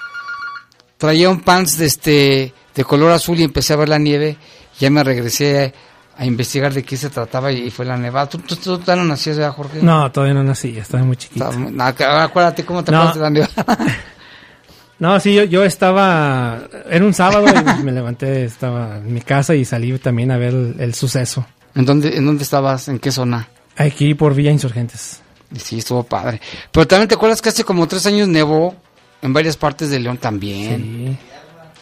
[0.96, 4.38] traía un pants de este de color azul y empecé a ver la nieve,
[4.80, 5.74] ya me regresé
[6.16, 8.30] a, a investigar de qué se trataba y, fue la nevada.
[8.30, 9.82] ¿Tú, tú, tú todavía no nacías, ¿verdad, Jorge?
[9.82, 11.52] No, todavía no nací, estaba muy chiquito.
[11.52, 13.12] No, ahora acuérdate cómo te No.
[13.12, 13.78] de la nevada.
[15.00, 19.54] No, sí, yo, yo estaba, era un sábado y me levanté, estaba en mi casa
[19.54, 21.46] y salí también a ver el, el suceso.
[21.76, 22.88] ¿En dónde, ¿En dónde estabas?
[22.88, 23.46] ¿En qué zona?
[23.78, 25.20] Aquí por Villa Insurgentes.
[25.56, 26.40] Sí, estuvo padre.
[26.70, 28.74] Pero también te acuerdas que hace como tres años nevó
[29.22, 31.16] en varias partes de León también.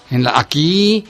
[0.09, 0.15] Sí.
[0.15, 1.05] En la, aquí,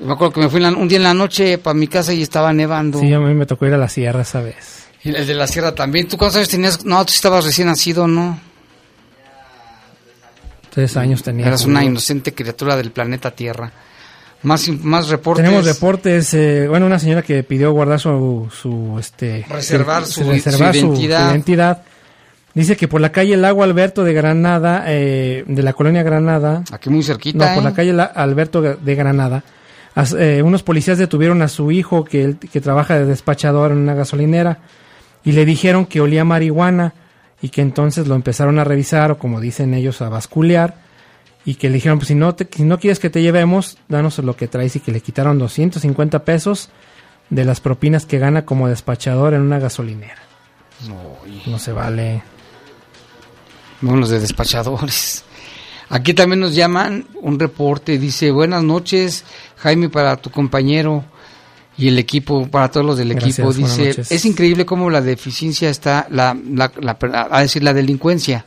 [0.00, 2.22] me acuerdo que me fui la- un día en la noche para mi casa y
[2.22, 2.98] estaba nevando.
[2.98, 4.88] Sí, a mí me tocó ir a la sierra esa vez.
[5.04, 6.08] Y el de la sierra también.
[6.08, 6.84] ¿Tú cuántos años tenías?
[6.84, 8.40] No, tú estabas recién nacido, ¿no?
[10.70, 11.46] Tres años tenía.
[11.46, 13.70] Eras una inocente criatura del planeta Tierra.
[14.44, 15.44] Más, más reportes.
[15.44, 20.72] Tenemos reportes, eh, bueno, una señora que pidió guardar su, su este, Reservar su- reservar
[20.74, 21.30] su identidad.
[21.32, 21.82] identidad.
[22.54, 26.88] Dice que por la calle Lago Alberto de Granada, eh, de la colonia Granada, Aquí
[26.90, 27.48] muy cerquita.
[27.48, 27.64] no, por ¿eh?
[27.64, 29.42] la calle La- Alberto de Granada,
[29.96, 33.78] as- eh, unos policías detuvieron a su hijo que, él- que trabaja de despachador en
[33.78, 34.58] una gasolinera
[35.24, 36.92] y le dijeron que olía marihuana
[37.42, 40.83] y que entonces lo empezaron a revisar o como dicen ellos a basculear
[41.44, 44.18] y que le dijeron pues si no te- si no quieres que te llevemos danos
[44.18, 46.70] lo que traes y que le quitaron 250 pesos
[47.30, 50.18] de las propinas que gana como despachador en una gasolinera
[51.46, 52.22] no se vale
[53.80, 55.24] Vámonos de despachadores.
[55.90, 59.24] Aquí también nos llaman un reporte, dice, buenas noches,
[59.58, 61.04] Jaime, para tu compañero
[61.76, 63.52] y el equipo, para todos los del Gracias, equipo.
[63.52, 68.46] Dice, es increíble cómo la deficiencia está, la, la, la- a decir, la delincuencia.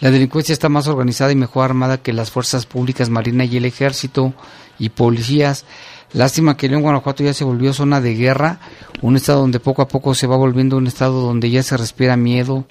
[0.00, 3.64] La delincuencia está más organizada y mejor armada que las fuerzas públicas, Marina y el
[3.64, 4.32] ejército
[4.78, 5.64] y policías.
[6.12, 8.60] Lástima que León, Guanajuato ya se volvió zona de guerra,
[9.02, 12.16] un estado donde poco a poco se va volviendo un estado donde ya se respira
[12.16, 12.66] miedo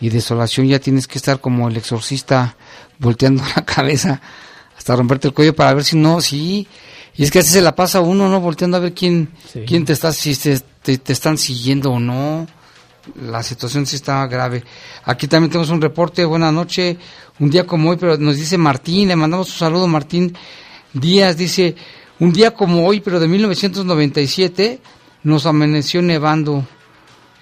[0.00, 0.66] y desolación.
[0.68, 2.56] Ya tienes que estar como el exorcista
[2.98, 4.20] volteando la cabeza
[4.78, 6.66] hasta romperte el cuello para ver si no, sí.
[7.16, 8.40] Y es que así se la pasa uno, ¿no?
[8.40, 9.64] Volteando a ver quién, Sí.
[9.66, 12.46] quién te está, si te, te- te están siguiendo o no.
[13.16, 14.62] La situación sí está grave.
[15.04, 16.96] Aquí también tenemos un reporte, buena noche,
[17.38, 20.34] un día como hoy, pero nos dice Martín, le mandamos un saludo Martín
[20.92, 21.76] Díaz, dice,
[22.18, 24.80] un día como hoy, pero de 1997,
[25.22, 26.66] nos amaneció nevando.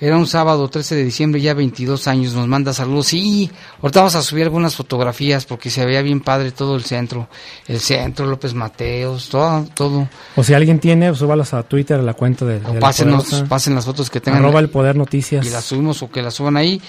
[0.01, 3.09] Era un sábado 13 de diciembre, ya 22 años, nos manda saludos.
[3.09, 3.51] Sí,
[3.83, 7.29] ahorita vamos a subir algunas fotografías porque se veía bien padre todo el centro.
[7.67, 10.09] El centro, López Mateos, todo, todo.
[10.37, 13.49] o si alguien tiene súbalos a Twitter a la cuenta de, O la pásenos, Poderosa.
[13.49, 14.45] pasen las fotos que tengan.
[14.45, 16.81] arroba el poder noticias y las subimos o que las suban ahí.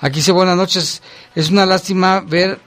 [0.00, 1.00] Aquí dice buenas noches.
[1.34, 2.60] Es una lástima ver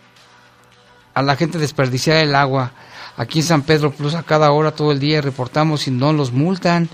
[1.14, 2.72] a la gente desperdiciar el agua.
[3.18, 6.32] Aquí en San Pedro Plus a cada hora todo el día reportamos y no los
[6.32, 6.90] multan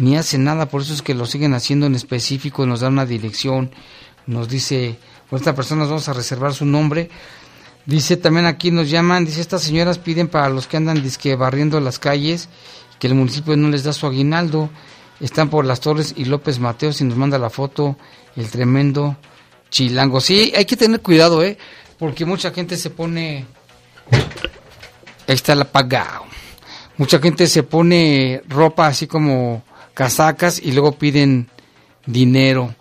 [0.00, 0.66] ni hacen nada.
[0.66, 2.66] Por eso es que lo siguen haciendo en específico.
[2.66, 3.70] Nos dan una dirección.
[4.26, 7.10] Nos dice, por esta persona nos vamos a reservar su nombre.
[7.86, 11.80] Dice también aquí nos llaman, dice estas señoras piden para los que andan disque barriendo
[11.80, 12.48] las calles
[12.98, 14.70] que el municipio no les da su aguinaldo.
[15.20, 17.96] Están por las Torres y López Mateos y nos manda la foto
[18.36, 19.16] el tremendo
[19.70, 20.20] chilango.
[20.20, 21.58] Sí, hay que tener cuidado, ¿eh?
[21.98, 23.46] Porque mucha gente se pone...
[25.26, 26.24] Ahí está el apagado.
[26.96, 29.62] Mucha gente se pone ropa así como
[29.94, 31.48] casacas y luego piden
[32.06, 32.74] dinero.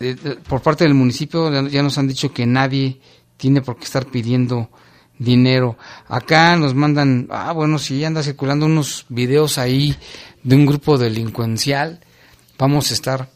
[0.00, 3.00] Eh, eh, Por parte del municipio ya- nos han dicho que nadie
[3.36, 4.70] tiene por qué estar pidiendo
[5.18, 5.76] dinero.
[6.08, 9.96] Acá nos mandan, ah, bueno, si anda circulando unos videos ahí
[10.42, 12.00] de un grupo delincuencial,
[12.58, 13.28] vamos a estar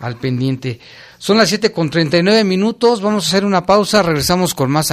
[0.00, 0.80] al pendiente.
[1.18, 4.92] Son las 7 con 39 minutos, vamos a hacer una pausa, regresamos con más.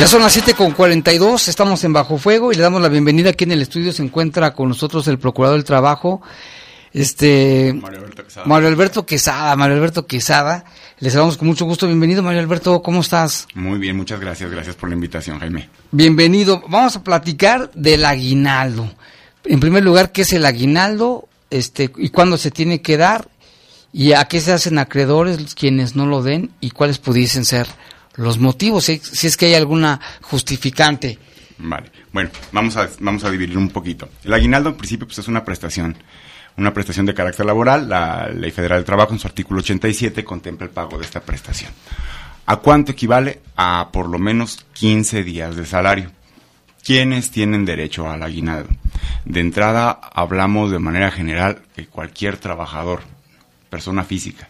[0.00, 3.28] Ya son las 7 con 42, estamos en Bajo Fuego y le damos la bienvenida.
[3.28, 6.22] Aquí en el estudio se encuentra con nosotros el Procurador del Trabajo,
[6.94, 8.46] este Mario Alberto Quesada.
[8.46, 9.56] Mario Alberto Quesada.
[9.56, 10.64] Mario Alberto Quesada.
[11.00, 11.86] Les saludamos con mucho gusto.
[11.86, 12.80] Bienvenido, Mario Alberto.
[12.80, 13.46] ¿Cómo estás?
[13.52, 14.50] Muy bien, muchas gracias.
[14.50, 15.68] Gracias por la invitación, Jaime.
[15.90, 16.62] Bienvenido.
[16.66, 18.90] Vamos a platicar del aguinaldo.
[19.44, 21.28] En primer lugar, ¿qué es el aguinaldo?
[21.50, 23.28] Este, y cuándo se tiene que dar
[23.92, 27.66] y a qué se hacen acreedores quienes no lo den y cuáles pudiesen ser
[28.16, 31.18] los motivos, si, es que hay alguna justificante.
[31.58, 31.90] Vale.
[32.12, 34.08] Bueno, vamos a, vamos a dividir un poquito.
[34.24, 35.96] El aguinaldo, en principio, pues es una prestación.
[36.56, 37.88] Una prestación de carácter laboral.
[37.88, 41.72] La Ley Federal del Trabajo, en su artículo 87, contempla el pago de esta prestación.
[42.46, 43.40] ¿A cuánto equivale?
[43.56, 46.10] A por lo menos 15 días de salario.
[46.82, 48.70] ¿Quiénes tienen derecho al aguinaldo?
[49.24, 53.02] De entrada, hablamos de manera general que cualquier trabajador,
[53.68, 54.48] persona física,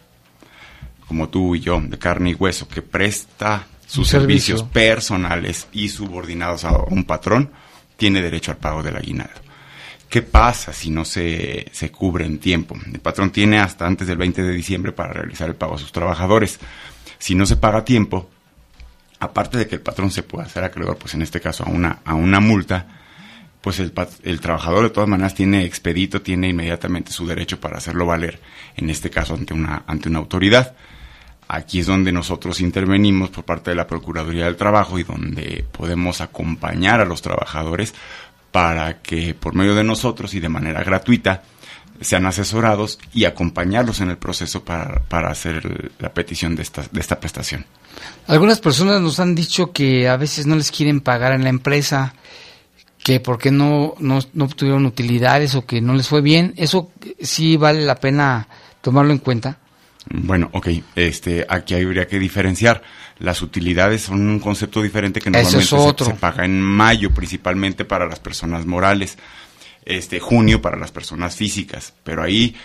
[1.11, 4.59] como tú y yo, de carne y hueso, que presta sus servicio.
[4.59, 7.51] servicios personales y subordinados a un patrón,
[7.97, 9.41] tiene derecho al pago del aguinaldo.
[10.09, 12.77] ¿Qué pasa si no se, se cubre en tiempo?
[12.87, 15.91] El patrón tiene hasta antes del 20 de diciembre para realizar el pago a sus
[15.91, 16.61] trabajadores.
[17.19, 18.31] Si no se paga a tiempo,
[19.19, 21.99] aparte de que el patrón se pueda hacer acreedor, pues en este caso a una,
[22.05, 22.87] a una multa,
[23.61, 23.93] pues el,
[24.23, 28.39] el trabajador de todas maneras tiene expedito, tiene inmediatamente su derecho para hacerlo valer,
[28.77, 30.77] en este caso ante una, ante una autoridad.
[31.53, 36.21] Aquí es donde nosotros intervenimos por parte de la Procuraduría del Trabajo y donde podemos
[36.21, 37.93] acompañar a los trabajadores
[38.53, 41.43] para que por medio de nosotros y de manera gratuita
[42.01, 47.01] sean asesorados y acompañarlos en el proceso para, para hacer la petición de esta, de
[47.01, 47.67] esta prestación.
[48.29, 52.15] Algunas personas nos han dicho que a veces no les quieren pagar en la empresa,
[53.03, 56.55] que porque no, no, no obtuvieron utilidades o que no les fue bien.
[56.57, 58.47] ¿Eso sí vale la pena
[58.83, 59.59] tomarlo en cuenta?
[60.09, 62.83] Bueno, ok, este, aquí habría que diferenciar.
[63.19, 65.69] Las utilidades son un concepto diferente que normalmente es
[66.07, 69.19] se- paga en mayo, principalmente para las personas morales,
[69.85, 72.57] este, junio para las personas físicas, pero ahí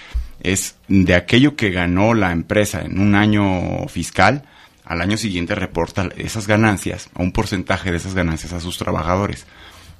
[0.41, 4.43] es de aquello que ganó la empresa en un año fiscal,
[4.85, 9.45] al año siguiente reporta esas ganancias, a un porcentaje de esas ganancias a sus trabajadores.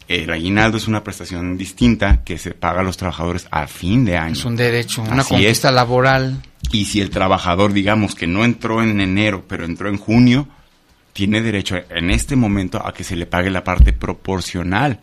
[0.08, 4.18] El aguinaldo es una prestación distinta que se paga a los trabajadores a fin de
[4.18, 4.34] año.
[4.34, 6.44] Es un derecho, una Así conquista laboral.
[6.72, 10.48] Y si el trabajador, digamos, que no entró en enero, pero entró en junio,
[11.13, 15.00] tiene derecho en este momento a que se le pague la parte proporcional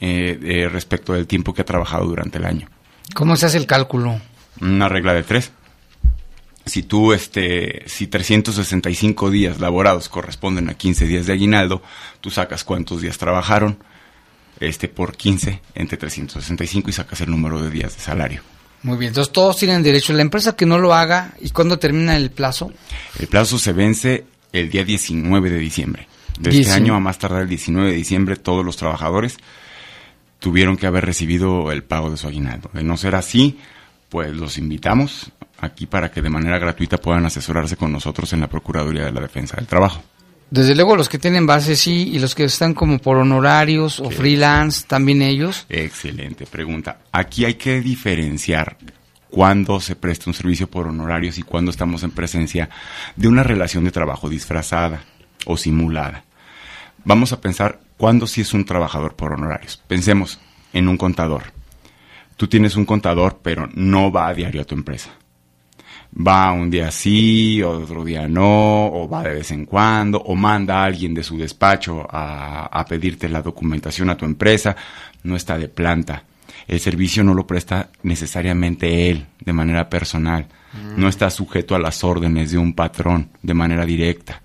[0.00, 2.68] eh, eh, respecto del tiempo que ha trabajado durante el año.
[3.14, 4.20] ¿Cómo se hace el cálculo?
[4.60, 5.52] Una regla de tres.
[6.64, 11.82] Si tú, este, si 365 días laborados corresponden a 15 días de aguinaldo,
[12.20, 13.78] tú sacas cuántos días trabajaron,
[14.60, 18.42] este, por 15 entre 365 y sacas el número de días de salario.
[18.82, 20.12] Muy bien, entonces todos tienen derecho.
[20.12, 22.72] La empresa que no lo haga, ¿y cuándo termina el plazo?
[23.18, 26.06] El plazo se vence el día 19 de diciembre.
[26.38, 29.36] De este año a más tardar el 19 de diciembre, todos los trabajadores
[30.38, 32.70] tuvieron que haber recibido el pago de su aguinaldo.
[32.72, 33.58] De no ser así,
[34.08, 38.48] pues los invitamos aquí para que de manera gratuita puedan asesorarse con nosotros en la
[38.48, 40.02] Procuraduría de la Defensa del Trabajo.
[40.50, 44.10] Desde luego los que tienen base sí, y los que están como por honorarios o
[44.10, 45.64] freelance, también ellos.
[45.68, 46.98] Excelente pregunta.
[47.12, 48.76] Aquí hay que diferenciar
[49.30, 52.68] cuándo se presta un servicio por honorarios y cuándo estamos en presencia
[53.14, 55.04] de una relación de trabajo disfrazada
[55.46, 56.24] o simulada.
[57.04, 59.80] Vamos a pensar cuándo sí es un trabajador por honorarios.
[59.86, 60.40] Pensemos
[60.72, 61.44] en un contador.
[62.36, 65.10] Tú tienes un contador, pero no va a diario a tu empresa.
[66.12, 70.80] Va un día sí, otro día no, o va de vez en cuando, o manda
[70.80, 74.74] a alguien de su despacho a, a pedirte la documentación a tu empresa,
[75.22, 76.24] no está de planta.
[76.66, 80.46] El servicio no lo presta necesariamente él, de manera personal.
[80.96, 84.42] No está sujeto a las órdenes de un patrón de manera directa.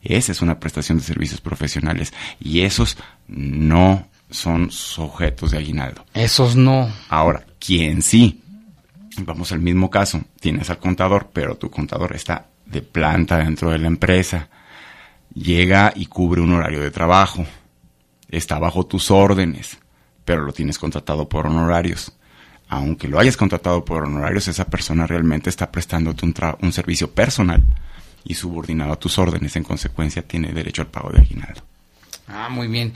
[0.00, 2.96] Esa es una prestación de servicios profesionales y esos
[3.26, 6.04] no son sujetos de aguinaldo.
[6.14, 6.88] Esos no.
[7.08, 8.42] Ahora, quien sí,
[9.18, 13.78] vamos al mismo caso, tienes al contador, pero tu contador está de planta dentro de
[13.78, 14.48] la empresa,
[15.34, 17.46] llega y cubre un horario de trabajo,
[18.28, 19.78] está bajo tus órdenes,
[20.24, 22.12] pero lo tienes contratado por honorarios.
[22.68, 27.62] Aunque lo hayas contratado por honorarios, esa persona realmente está prestándote un, un servicio personal
[28.24, 29.54] y subordinado a tus órdenes.
[29.56, 31.62] En consecuencia, tiene derecho al pago de aguinaldo.
[32.26, 32.92] Ah, muy bien.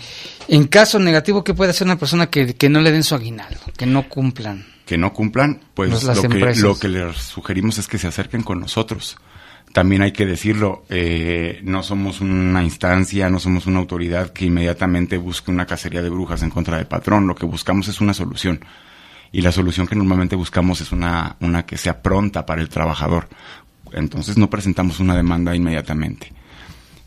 [0.48, 3.60] En caso negativo, ¿qué puede hacer una persona que, que no le den su aguinaldo?
[3.76, 4.64] Que no cumplan.
[4.86, 8.58] que no cumplan, pues lo, que, lo que les sugerimos es que se acerquen con
[8.58, 9.18] nosotros.
[9.74, 15.18] También hay que decirlo, eh, no somos una instancia, no somos una autoridad que inmediatamente
[15.18, 17.26] busque una cacería de brujas en contra del patrón.
[17.26, 18.64] Lo que buscamos es una solución.
[19.30, 23.28] Y la solución que normalmente buscamos es una, una que sea pronta para el trabajador.
[23.92, 26.32] Entonces no presentamos una demanda inmediatamente.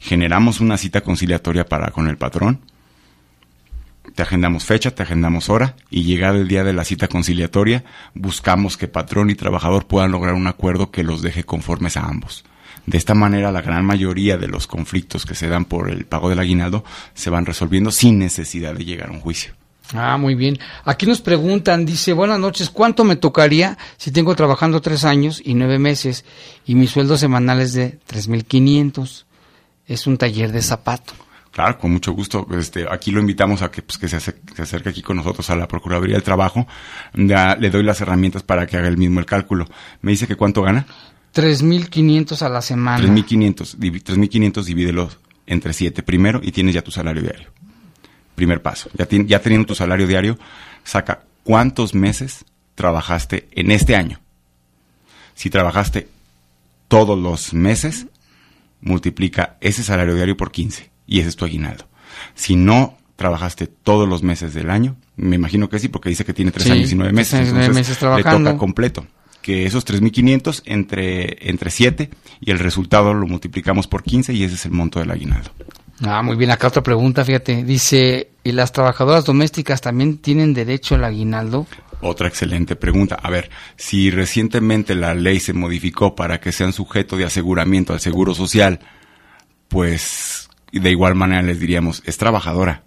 [0.01, 2.61] Generamos una cita conciliatoria para con el patrón,
[4.15, 7.83] te agendamos fecha, te agendamos hora y llegado el día de la cita conciliatoria,
[8.15, 12.43] buscamos que patrón y trabajador puedan lograr un acuerdo que los deje conformes a ambos.
[12.87, 16.29] De esta manera, la gran mayoría de los conflictos que se dan por el pago
[16.29, 16.83] del aguinaldo
[17.13, 19.53] se van resolviendo sin necesidad de llegar a un juicio.
[19.93, 20.57] Ah, muy bien.
[20.83, 25.53] Aquí nos preguntan, dice, buenas noches, ¿cuánto me tocaría si tengo trabajando tres años y
[25.53, 26.25] nueve meses
[26.65, 29.25] y mi sueldo semanal es de 3.500?
[29.91, 31.13] Es un taller de zapato.
[31.51, 32.47] Claro, con mucho gusto.
[32.57, 35.67] Este, aquí lo invitamos a que, pues, que se, acerque, aquí con nosotros a la
[35.67, 36.65] Procuraduría del Trabajo.
[37.13, 39.67] le doy las herramientas para que haga el mismo el cálculo.
[40.01, 40.85] ¿Me dice que cuánto gana?
[41.35, 43.05] 3.500 a la semana.
[43.05, 43.77] 3.500.
[43.77, 45.09] 3.500 divídelo
[45.45, 47.49] entre 7 primero y tienes ya tu salario diario.
[48.35, 48.89] Primer paso.
[48.93, 50.39] Ya, ya teniendo tu salario diario,
[50.85, 54.21] saca cuántos meses trabajaste en este año.
[55.35, 56.07] Si trabajaste
[56.87, 58.07] todos los meses,
[58.81, 61.87] multiplica ese salario diario por 15 y ese es tu aguinaldo.
[62.35, 66.33] Si no trabajaste todos los meses del año, me imagino que sí, porque dice que
[66.33, 68.39] tiene 3 años y 9 meses, entonces meses trabajando.
[68.39, 69.05] le toca completo.
[69.41, 72.11] Que esos 3.500 entre, entre 7
[72.41, 75.51] y el resultado lo multiplicamos por 15 y ese es el monto del aguinaldo.
[76.03, 76.51] Ah, muy bien.
[76.51, 77.63] Acá otra pregunta, fíjate.
[77.63, 81.67] Dice, ¿y las trabajadoras domésticas también tienen derecho al aguinaldo?
[82.01, 83.15] Otra excelente pregunta.
[83.21, 87.99] A ver, si recientemente la ley se modificó para que sean sujeto de aseguramiento al
[87.99, 88.79] seguro social,
[89.67, 92.83] pues de igual manera les diríamos, es trabajadora.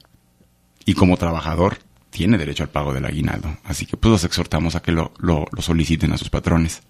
[0.84, 1.78] Y como trabajador,
[2.10, 3.56] tiene derecho al pago del aguinaldo.
[3.64, 6.82] Así que pues los exhortamos a que lo, lo, soliciten a sus patrones.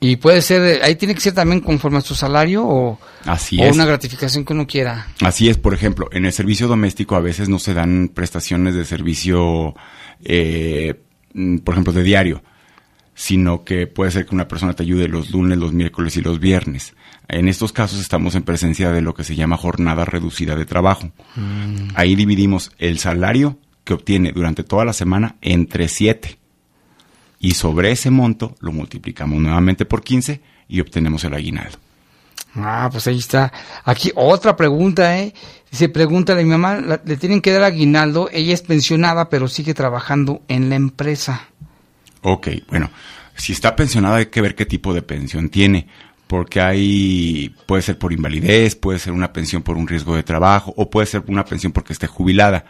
[0.00, 3.72] Y puede ser, ahí tiene que ser también conforme a su salario o, Así o
[3.72, 5.08] una gratificación que uno quiera.
[5.20, 8.84] Así es, por ejemplo, en el servicio doméstico a veces no se dan prestaciones de
[8.84, 9.74] servicio
[10.22, 11.00] eh,
[11.64, 12.42] por ejemplo, de diario,
[13.14, 16.38] sino que puede ser que una persona te ayude los lunes, los miércoles y los
[16.38, 16.94] viernes.
[17.28, 21.10] En estos casos estamos en presencia de lo que se llama jornada reducida de trabajo.
[21.34, 21.90] Mm.
[21.94, 26.38] Ahí dividimos el salario que obtiene durante toda la semana entre 7.
[27.40, 31.78] Y sobre ese monto lo multiplicamos nuevamente por 15 y obtenemos el aguinaldo.
[32.54, 33.52] Ah, pues ahí está.
[33.84, 35.34] Aquí otra pregunta, ¿eh?
[35.70, 39.74] Dice, pregunta a mi mamá, le tienen que dar aguinaldo, ella es pensionada, pero sigue
[39.74, 41.48] trabajando en la empresa.
[42.22, 42.90] Ok, bueno,
[43.36, 45.86] si está pensionada hay que ver qué tipo de pensión tiene,
[46.26, 50.72] porque hay, puede ser por invalidez, puede ser una pensión por un riesgo de trabajo,
[50.76, 52.64] o puede ser una pensión porque esté jubilada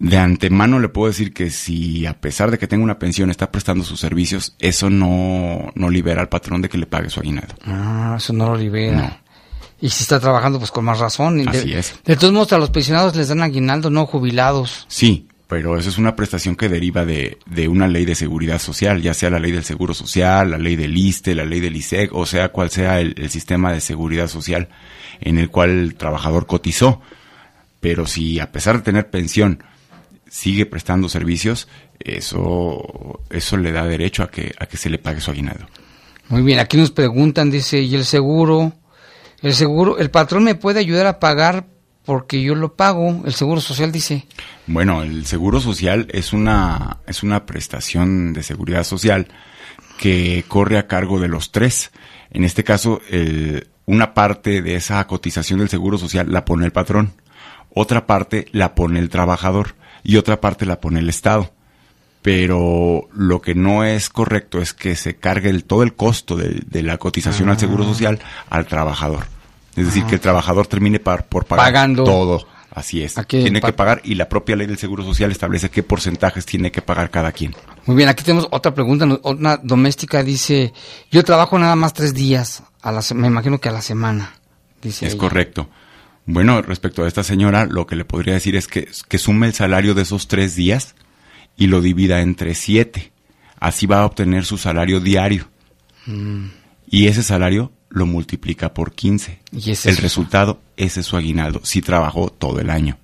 [0.00, 3.52] de antemano le puedo decir que si a pesar de que tenga una pensión está
[3.52, 7.54] prestando sus servicios, eso no, no libera al patrón de que le pague su aguinaldo.
[7.66, 9.20] Ah, eso no lo libera.
[9.78, 11.46] Y si está trabajando, pues con más razón.
[11.46, 11.94] Así es.
[12.04, 14.86] De todos modos, a los pensionados les dan aguinaldo, no jubilados.
[14.88, 19.02] Sí, pero eso es una prestación que deriva de, de, una ley de seguridad social,
[19.02, 22.14] ya sea la ley del seguro social, la ley del ISTE, la ley del ISEC,
[22.14, 24.68] o sea, cual sea el sistema de seguridad social
[25.20, 27.02] en el cual el trabajador cotizó.
[27.80, 29.62] Pero si a pesar de tener pensión,
[30.30, 31.68] sigue prestando servicios,
[31.98, 35.66] eso, eso le da derecho a que, a que se le pague su aguinaldo.
[36.28, 38.72] Muy bien, aquí nos preguntan, dice, ¿y el seguro?
[39.42, 41.66] El seguro, el patrón me puede ayudar a pagar
[42.04, 44.26] porque yo lo pago, el seguro social dice.
[44.68, 49.26] Bueno, el seguro social es una, es una prestación de seguridad social
[49.98, 51.90] que corre a cargo de los tres.
[52.30, 53.00] En este caso,
[53.86, 57.12] una parte de esa cotización del seguro social la pone el patrón,
[57.74, 61.52] otra parte la pone el trabajador y otra parte la pone el Estado.
[62.22, 66.82] Pero lo que no es correcto es que se cargue el, todo el costo de,
[66.82, 67.88] la cotización al Seguro ah.
[67.88, 68.18] Social
[68.50, 69.26] al trabajador.
[69.76, 72.04] Es decir, que el trabajador termine por pagar Pagando.
[72.04, 72.46] todo.
[72.72, 73.14] Así es.
[73.26, 76.82] tiene que pagar y la propia ley del Seguro Social establece qué porcentajes tiene que
[76.82, 77.54] pagar cada quien.
[77.86, 79.06] Muy bien, aquí tenemos otra pregunta.
[79.24, 80.72] Una doméstica dice,
[81.10, 84.34] yo trabajo nada más tres días, a la, me imagino que a la semana.
[84.80, 85.68] Dice es correcto.
[86.32, 89.54] Bueno, respecto a esta señora, lo que le podría decir es que, que sume el
[89.54, 90.94] salario de esos tres días
[91.56, 93.12] y lo divida entre siete.
[93.58, 95.48] Así va a obtener su salario diario.
[96.06, 96.46] Mm.
[96.88, 99.40] Y ese salario lo multiplica por 15.
[99.50, 102.96] ¿Y ese el resultado, ese es su aguinaldo, si trabajó todo el año.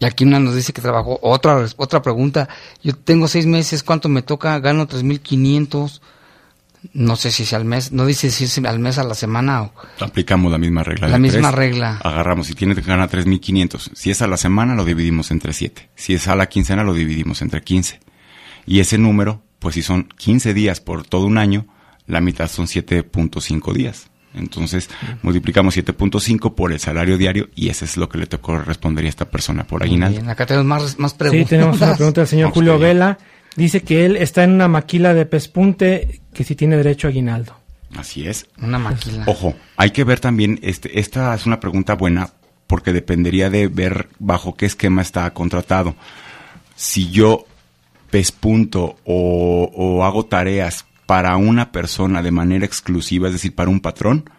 [0.00, 1.20] Y aquí una nos dice que trabajó.
[1.22, 2.48] Otra, otra pregunta.
[2.82, 4.58] Yo tengo seis meses, ¿cuánto me toca?
[4.58, 6.00] Gano 3.500
[6.92, 9.62] no sé si es al mes, no dice si es al mes a la semana
[9.62, 9.72] o...
[10.00, 11.08] Aplicamos la misma regla.
[11.08, 12.00] La misma regla.
[12.02, 15.90] Agarramos, si tiene que ganar 3.500, si es a la semana lo dividimos entre 7,
[15.94, 18.00] si es a la quincena lo dividimos entre 15.
[18.66, 21.66] Y ese número, pues si son 15 días por todo un año,
[22.06, 24.10] la mitad son 7.5 días.
[24.34, 24.88] Entonces
[25.22, 29.30] multiplicamos 7.5 por el salario diario y ese es lo que le correspondería a esta
[29.30, 30.18] persona por aguinaldo.
[30.18, 31.48] Bien, acá tenemos más, más preguntas.
[31.48, 33.18] Sí, tenemos una pregunta del señor Julio Vela.
[33.56, 37.54] Dice que él está en una maquila de pespunte que si tiene derecho a aguinaldo.
[37.96, 38.46] Así es.
[38.60, 39.24] Una maquila.
[39.26, 42.30] Ojo, hay que ver también, este, esta es una pregunta buena
[42.66, 45.94] porque dependería de ver bajo qué esquema está contratado.
[46.74, 47.46] Si yo
[48.10, 53.80] pespunto o, o hago tareas para una persona de manera exclusiva, es decir, para un
[53.80, 54.30] patrón,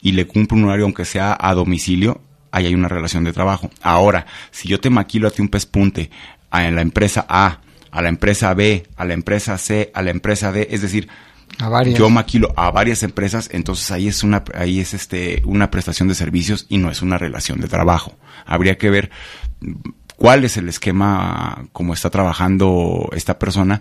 [0.00, 2.20] y le cumplo un horario aunque sea a domicilio,
[2.52, 3.70] ahí hay una relación de trabajo.
[3.82, 6.10] Ahora, si yo te maquilo a ti un pespunte
[6.50, 7.60] a la empresa A,
[7.92, 11.08] a la empresa B, a la empresa C, a la empresa D, es decir,
[11.58, 11.98] A varias.
[11.98, 16.14] yo maquilo a varias empresas, entonces ahí es una ahí es este una prestación de
[16.14, 18.16] servicios y no es una relación de trabajo.
[18.46, 19.10] Habría que ver
[20.16, 23.80] cuál es el esquema como está trabajando esta persona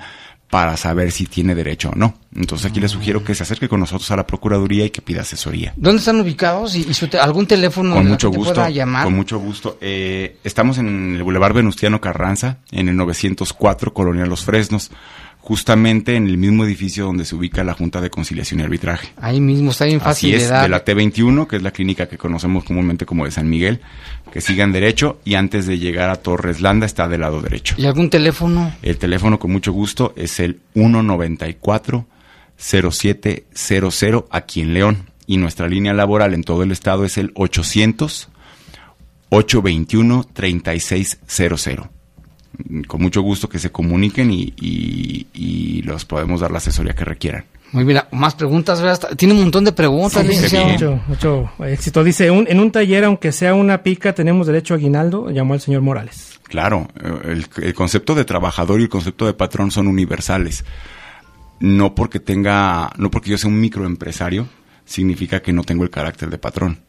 [0.52, 2.14] para saber si tiene derecho o no.
[2.36, 5.22] Entonces aquí le sugiero que se acerque con nosotros a la Procuraduría y que pida
[5.22, 5.74] asesoría.
[5.78, 6.76] ¿Dónde están ubicados?
[6.76, 8.54] ¿Y, y su te- algún teléfono Con mucho gente gusto.
[8.54, 9.06] pueda llamar?
[9.06, 9.78] Con mucho gusto.
[9.82, 14.92] Eh, estamos en el Boulevard Venustiano Carranza, en el 904, Colonia Los Fresnos,
[15.42, 19.10] justamente en el mismo edificio donde se ubica la Junta de Conciliación y Arbitraje.
[19.18, 20.64] Ahí mismo, está bien fácil Así es, de dar.
[20.64, 23.82] de la T21, que es la clínica que conocemos comúnmente como de San Miguel,
[24.32, 27.76] que sigan derecho y antes de llegar a Torres Landa está del lado derecho.
[27.78, 28.72] ¿Y algún teléfono?
[28.82, 32.06] El teléfono con mucho gusto es el 194
[32.58, 38.30] 0700 aquí en León y nuestra línea laboral en todo el estado es el 800
[39.30, 42.01] 821 3600.
[42.88, 47.06] Con mucho gusto que se comuniquen y, y- y los podemos dar la asesoría que
[47.06, 47.46] requieran.
[47.72, 48.82] Muy bien, más preguntas,
[49.16, 50.58] Tiene un montón de preguntas, Sí.
[50.58, 52.04] Mucho, mucho éxito.
[52.04, 55.62] Dice, un- en un taller, aunque sea una pica, tenemos derecho a aguinaldo, llamó el
[55.62, 56.40] señor Morales.
[56.44, 60.66] Claro, eh, el, el concepto de trabajador y el concepto de patrón son universales.
[61.62, 64.48] No porque tenga, no porque yo sea un microempresario,
[64.84, 66.80] significa que no tengo el carácter de patrón.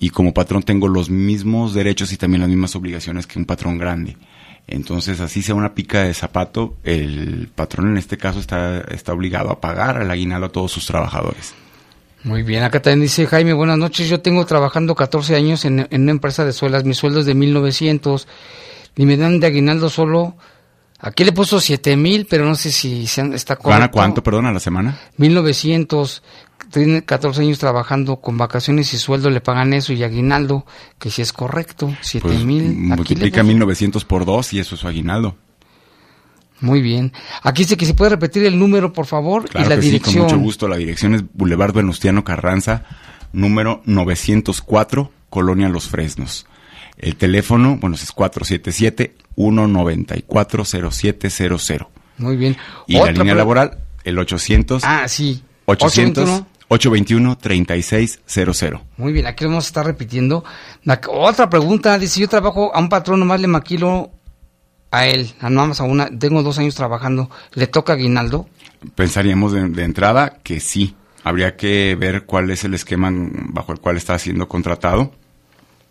[0.00, 3.78] Y como patrón tengo los mismos derechos y también las mismas obligaciones que un patrón
[3.78, 4.16] grande.
[4.68, 9.50] Entonces, así sea una pica de zapato, el patrón en este caso está, está obligado
[9.50, 11.54] a pagar el aguinaldo a todos sus trabajadores.
[12.24, 16.02] Muy bien, acá también dice Jaime, buenas noches, yo tengo trabajando 14 años en, en
[16.02, 18.26] una empresa de suelas, mi sueldo es de 1900
[18.96, 20.36] y me dan de aguinaldo solo,
[20.98, 23.70] aquí le he puesto 7000, pero no sé si se han- está correcto.
[23.78, 24.98] ¿Gana cuánto, perdón, a la semana?
[25.18, 26.22] 1900,
[26.70, 30.64] tiene 14 años trabajando con vacaciones y sueldo, le pagan eso y aguinaldo,
[30.98, 32.62] que si es correcto, Pues 7000.
[32.62, 35.36] aquí le multiplica puse- 1900 por 2 y eso es su aguinaldo.
[36.60, 37.12] Muy bien.
[37.42, 39.88] Aquí dice que se puede repetir el número, por favor, Claro y la que sí,
[39.90, 40.14] dirección.
[40.14, 40.68] con mucho gusto.
[40.68, 42.84] La dirección es Boulevard Venustiano Carranza,
[43.32, 46.46] número 904, Colonia Los Fresnos.
[46.96, 48.02] El teléfono, bueno, es
[50.50, 51.86] 477-194-0700.
[52.18, 52.56] Muy bien.
[52.86, 55.42] Y la Otra línea pre- laboral, el 800 Ah, sí.
[55.66, 56.55] 800 821.
[56.68, 58.80] 821-3600.
[58.96, 60.44] Muy bien, aquí lo vamos a estar repitiendo.
[60.84, 64.10] La- otra pregunta, dice, yo trabajo a un patrón, nomás le maquilo
[64.90, 68.48] a él, a nada más a una, tengo dos años trabajando, ¿le toca aguinaldo?
[68.94, 70.94] Pensaríamos de, de entrada que sí.
[71.24, 75.12] Habría que ver cuál es el esquema bajo el cual está siendo contratado.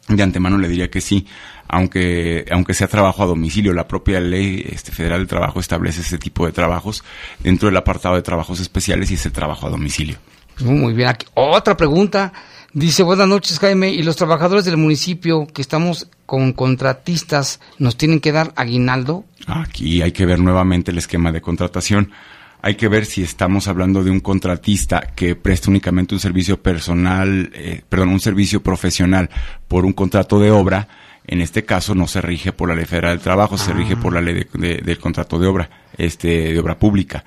[0.07, 1.27] De antemano le diría que sí,
[1.67, 6.17] aunque aunque sea trabajo a domicilio, la propia ley este, federal del trabajo establece ese
[6.19, 7.03] tipo de trabajos
[7.39, 10.17] dentro del apartado de trabajos especiales y es el trabajo a domicilio.
[10.61, 12.31] Muy, bien, aquí, otra pregunta,
[12.73, 18.19] dice, buenas noches Jaime, y los trabajadores del municipio que estamos con contratistas, ¿nos tienen
[18.19, 19.25] que dar aguinaldo?
[19.47, 22.11] Aquí hay que ver nuevamente el esquema de contratación.
[22.61, 27.51] Hay que ver si estamos hablando de un contratista que presta únicamente un servicio personal,
[27.53, 29.29] eh, perdón, un servicio profesional
[29.67, 30.87] por un contrato de obra.
[31.27, 34.13] En este caso no se rige por la ley federal del trabajo, se rige por
[34.13, 37.23] la ley de- de- del contrato de obra, este, de obra pública.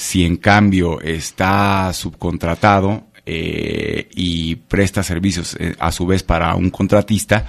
[0.00, 6.70] Si en cambio está subcontratado eh, y presta servicios eh, a su vez para un
[6.70, 7.44] contratista,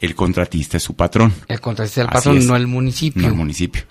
[0.00, 2.44] el contratista es su patrón, El contratista del Así patrón, es.
[2.46, 3.22] no el municipio.
[3.22, 3.82] no el municipio.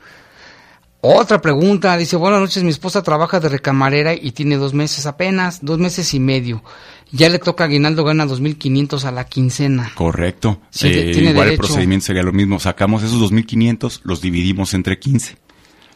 [0.99, 5.59] Otra pregunta, dice, buenas noches, mi esposa trabaja de recamarera y tiene dos meses apenas,
[5.63, 6.63] dos meses y medio.
[7.11, 9.91] Ya le toca aguinaldo, gana 2.500 a la quincena.
[9.95, 10.59] Correcto.
[10.69, 12.59] Sí, Eh, tiene igual el procedimiento sería lo mismo.
[12.59, 15.37] Sacamos esos 2.500, los dividimos entre 15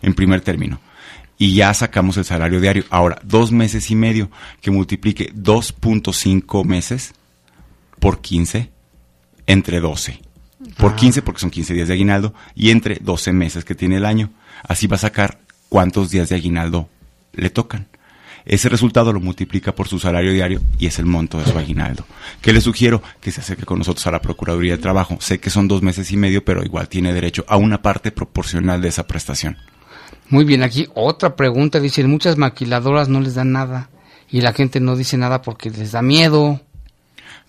[0.04, 0.80] en primer término.
[1.42, 2.84] Y ya sacamos el salario diario.
[2.90, 4.30] Ahora, dos meses y medio
[4.62, 7.14] que multiplique 2.5 meses
[8.00, 8.70] por 15
[9.48, 10.20] entre 12.
[10.78, 14.06] Por 15 porque son 15 días de aguinaldo y entre 12 meses que tiene el
[14.06, 14.32] año.
[14.64, 16.90] Así va a sacar cuántos días de aguinaldo
[17.32, 17.88] le tocan.
[18.46, 22.06] Ese resultado lo multiplica por su salario diario y es el monto de su aguinaldo.
[22.42, 25.18] Que le sugiero que se acerque con nosotros a la Procuraduría del Trabajo.
[25.22, 28.82] Sé que son dos meses y medio, pero igual tiene derecho a una parte proporcional
[28.82, 29.58] de esa prestación.
[30.30, 33.90] Muy bien, aquí otra pregunta, dice, muchas maquiladoras no les dan nada
[34.30, 36.62] y la gente no dice nada porque les da miedo.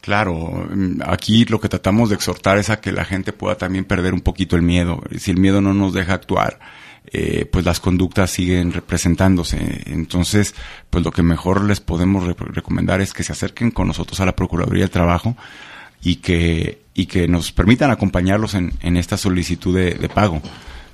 [0.01, 3.85] Claro, mm, aquí lo que tratamos de exhortar es a que la gente pueda también
[3.85, 5.03] perder un poquito el miedo.
[5.19, 6.59] Si el miedo no nos deja actuar,
[7.13, 9.83] eh, pues las conductas siguen representándose.
[9.87, 10.55] Entonces,
[10.89, 14.37] pues lo que mejor les podemos recomendar es que se acerquen con nosotros a la
[14.37, 15.37] Procuraduría del Trabajo
[16.03, 20.41] y que, y que nos permitan acompañarlos en, en esta solicitud de, pago.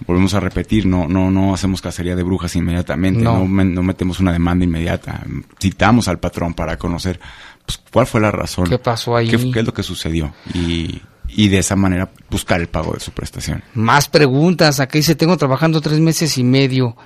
[0.07, 4.33] Volvemos a repetir, no, no, no hacemos cacería de brujas inmediatamente, no, no, metemos una
[4.33, 5.23] demanda inmediata,
[5.59, 7.19] citamos al patrón para conocer
[7.65, 8.69] pues, cuál fue la razón.
[8.69, 9.29] ¿Qué pasó ahí?
[9.29, 10.35] ¿Qué, qué es lo que sucedió?
[10.53, 13.63] Y, y de esa manera buscar el pago de su prestación.
[13.75, 14.81] Más preguntas.
[14.81, 16.97] Aquí dice, tengo trabajando tres meses y medio.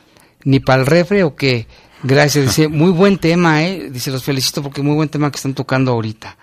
[0.44, 1.66] ¿Ni para el refre o qué?
[2.02, 2.46] Gracias.
[2.46, 3.90] Dice, muy buen tema, ¿eh?
[3.90, 6.36] Dice, los felicito porque muy buen tema que están tocando ahorita.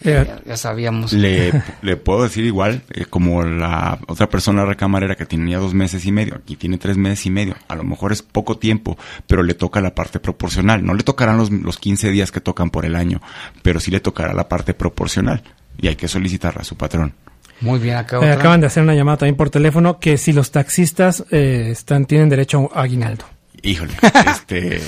[0.00, 1.12] Ya, sabíamos.
[1.12, 6.04] Le, le, puedo decir igual, eh, como la otra persona recamarera que tenía dos meses
[6.06, 7.56] y medio, aquí tiene tres meses y medio.
[7.68, 8.96] A lo mejor es poco tiempo,
[9.26, 10.84] pero le toca la parte proporcional.
[10.84, 13.20] No le tocarán los, los 15 días que tocan por el año,
[13.62, 15.42] pero sí le tocará la parte proporcional
[15.80, 17.14] y hay que solicitarla a su patrón.
[17.60, 20.52] Muy bien, acá eh, acaban de hacer una llamada también por teléfono que si los
[20.52, 23.24] taxistas eh, están tienen derecho a aguinaldo.
[23.62, 23.94] Híjole,
[24.30, 24.80] este,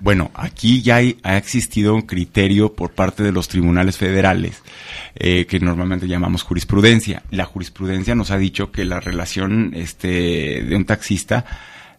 [0.00, 4.62] bueno, aquí ya ha existido un criterio por parte de los tribunales federales
[5.14, 7.22] eh, que normalmente llamamos jurisprudencia.
[7.30, 11.44] La jurisprudencia nos ha dicho que la relación este, de un taxista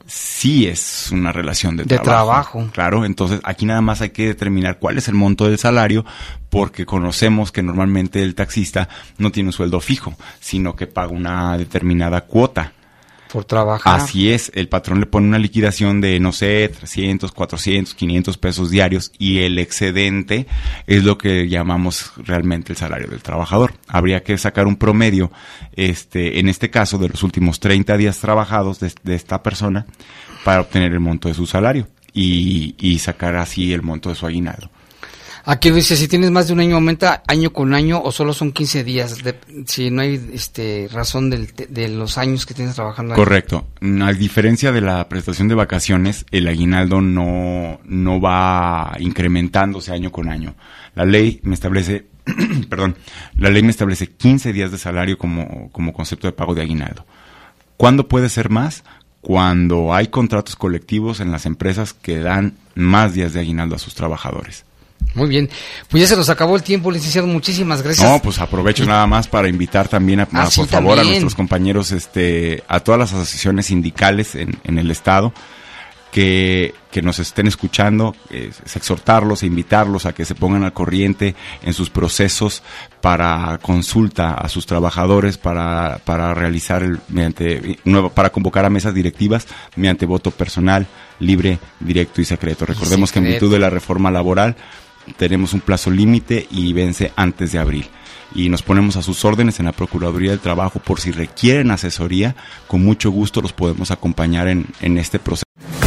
[0.05, 2.69] sí es una relación de, de trabajo.
[2.73, 6.05] Claro, entonces aquí nada más hay que determinar cuál es el monto del salario
[6.49, 11.57] porque conocemos que normalmente el taxista no tiene un sueldo fijo, sino que paga una
[11.57, 12.73] determinada cuota
[13.31, 13.99] por trabajar.
[13.99, 18.71] Así es, el patrón le pone una liquidación de, no sé, 300, 400, 500 pesos
[18.71, 20.47] diarios y el excedente
[20.87, 23.73] es lo que llamamos realmente el salario del trabajador.
[23.87, 25.31] Habría que sacar un promedio,
[25.73, 29.85] este, en este caso, de los últimos 30 días trabajados de, esta persona
[30.43, 34.25] para obtener el monto de su salario y, y sacar así el monto de su
[34.25, 34.69] aguinaldo.
[35.51, 38.51] Aquí dice, si tienes más de un año, aumenta año con año o solo son
[38.51, 39.17] 15 días,
[39.65, 43.15] si no hay este, razón de los años que tienes trabajando.
[43.15, 43.65] Correcto.
[44.03, 50.29] A diferencia de la prestación de vacaciones, el aguinaldo no, no va incrementándose año con
[50.29, 50.53] año.
[50.93, 52.05] La ley me establece,
[52.69, 52.95] perdón,
[53.35, 57.07] la ley me establece 15 días de salario como, como concepto de pago de aguinaldo.
[57.75, 58.83] ¿Cuándo puede ser más?
[59.21, 63.95] Cuando hay contratos colectivos en las empresas que dan más días de aguinaldo a sus
[63.95, 64.68] trabajadores.
[65.15, 65.49] Muy bien,
[65.89, 68.07] pues ya se nos acabó el tiempo, licenciado, muchísimas gracias.
[68.07, 71.91] No, pues aprovecho nada más para invitar también, a, ah, por favor, a nuestros compañeros,
[71.91, 75.33] este, a todas las asociaciones sindicales en, en el Estado,
[76.11, 81.35] que, que, nos estén escuchando, es exhortarlos e invitarlos a que se pongan al corriente
[81.63, 82.63] en sus procesos
[83.01, 88.93] para consulta a sus trabajadores, para, para realizar el, mediante, nuevo, para convocar a mesas
[88.93, 90.87] directivas mediante voto personal,
[91.19, 92.65] libre, directo y secreto.
[92.65, 94.55] Recordemos que en virtud de la reforma laboral,
[95.17, 97.87] tenemos un plazo límite y vence antes de abril.
[98.35, 102.35] Y nos ponemos a sus órdenes en la Procuraduría del Trabajo por si requieren asesoría,
[102.67, 105.43] con mucho gusto los podemos acompañar en, en este proceso.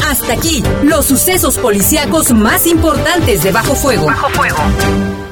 [0.08, 4.06] Hasta aquí, los sucesos policíacos más importantes de Bajo Fuego.
[4.06, 5.31] Bajo Fuego.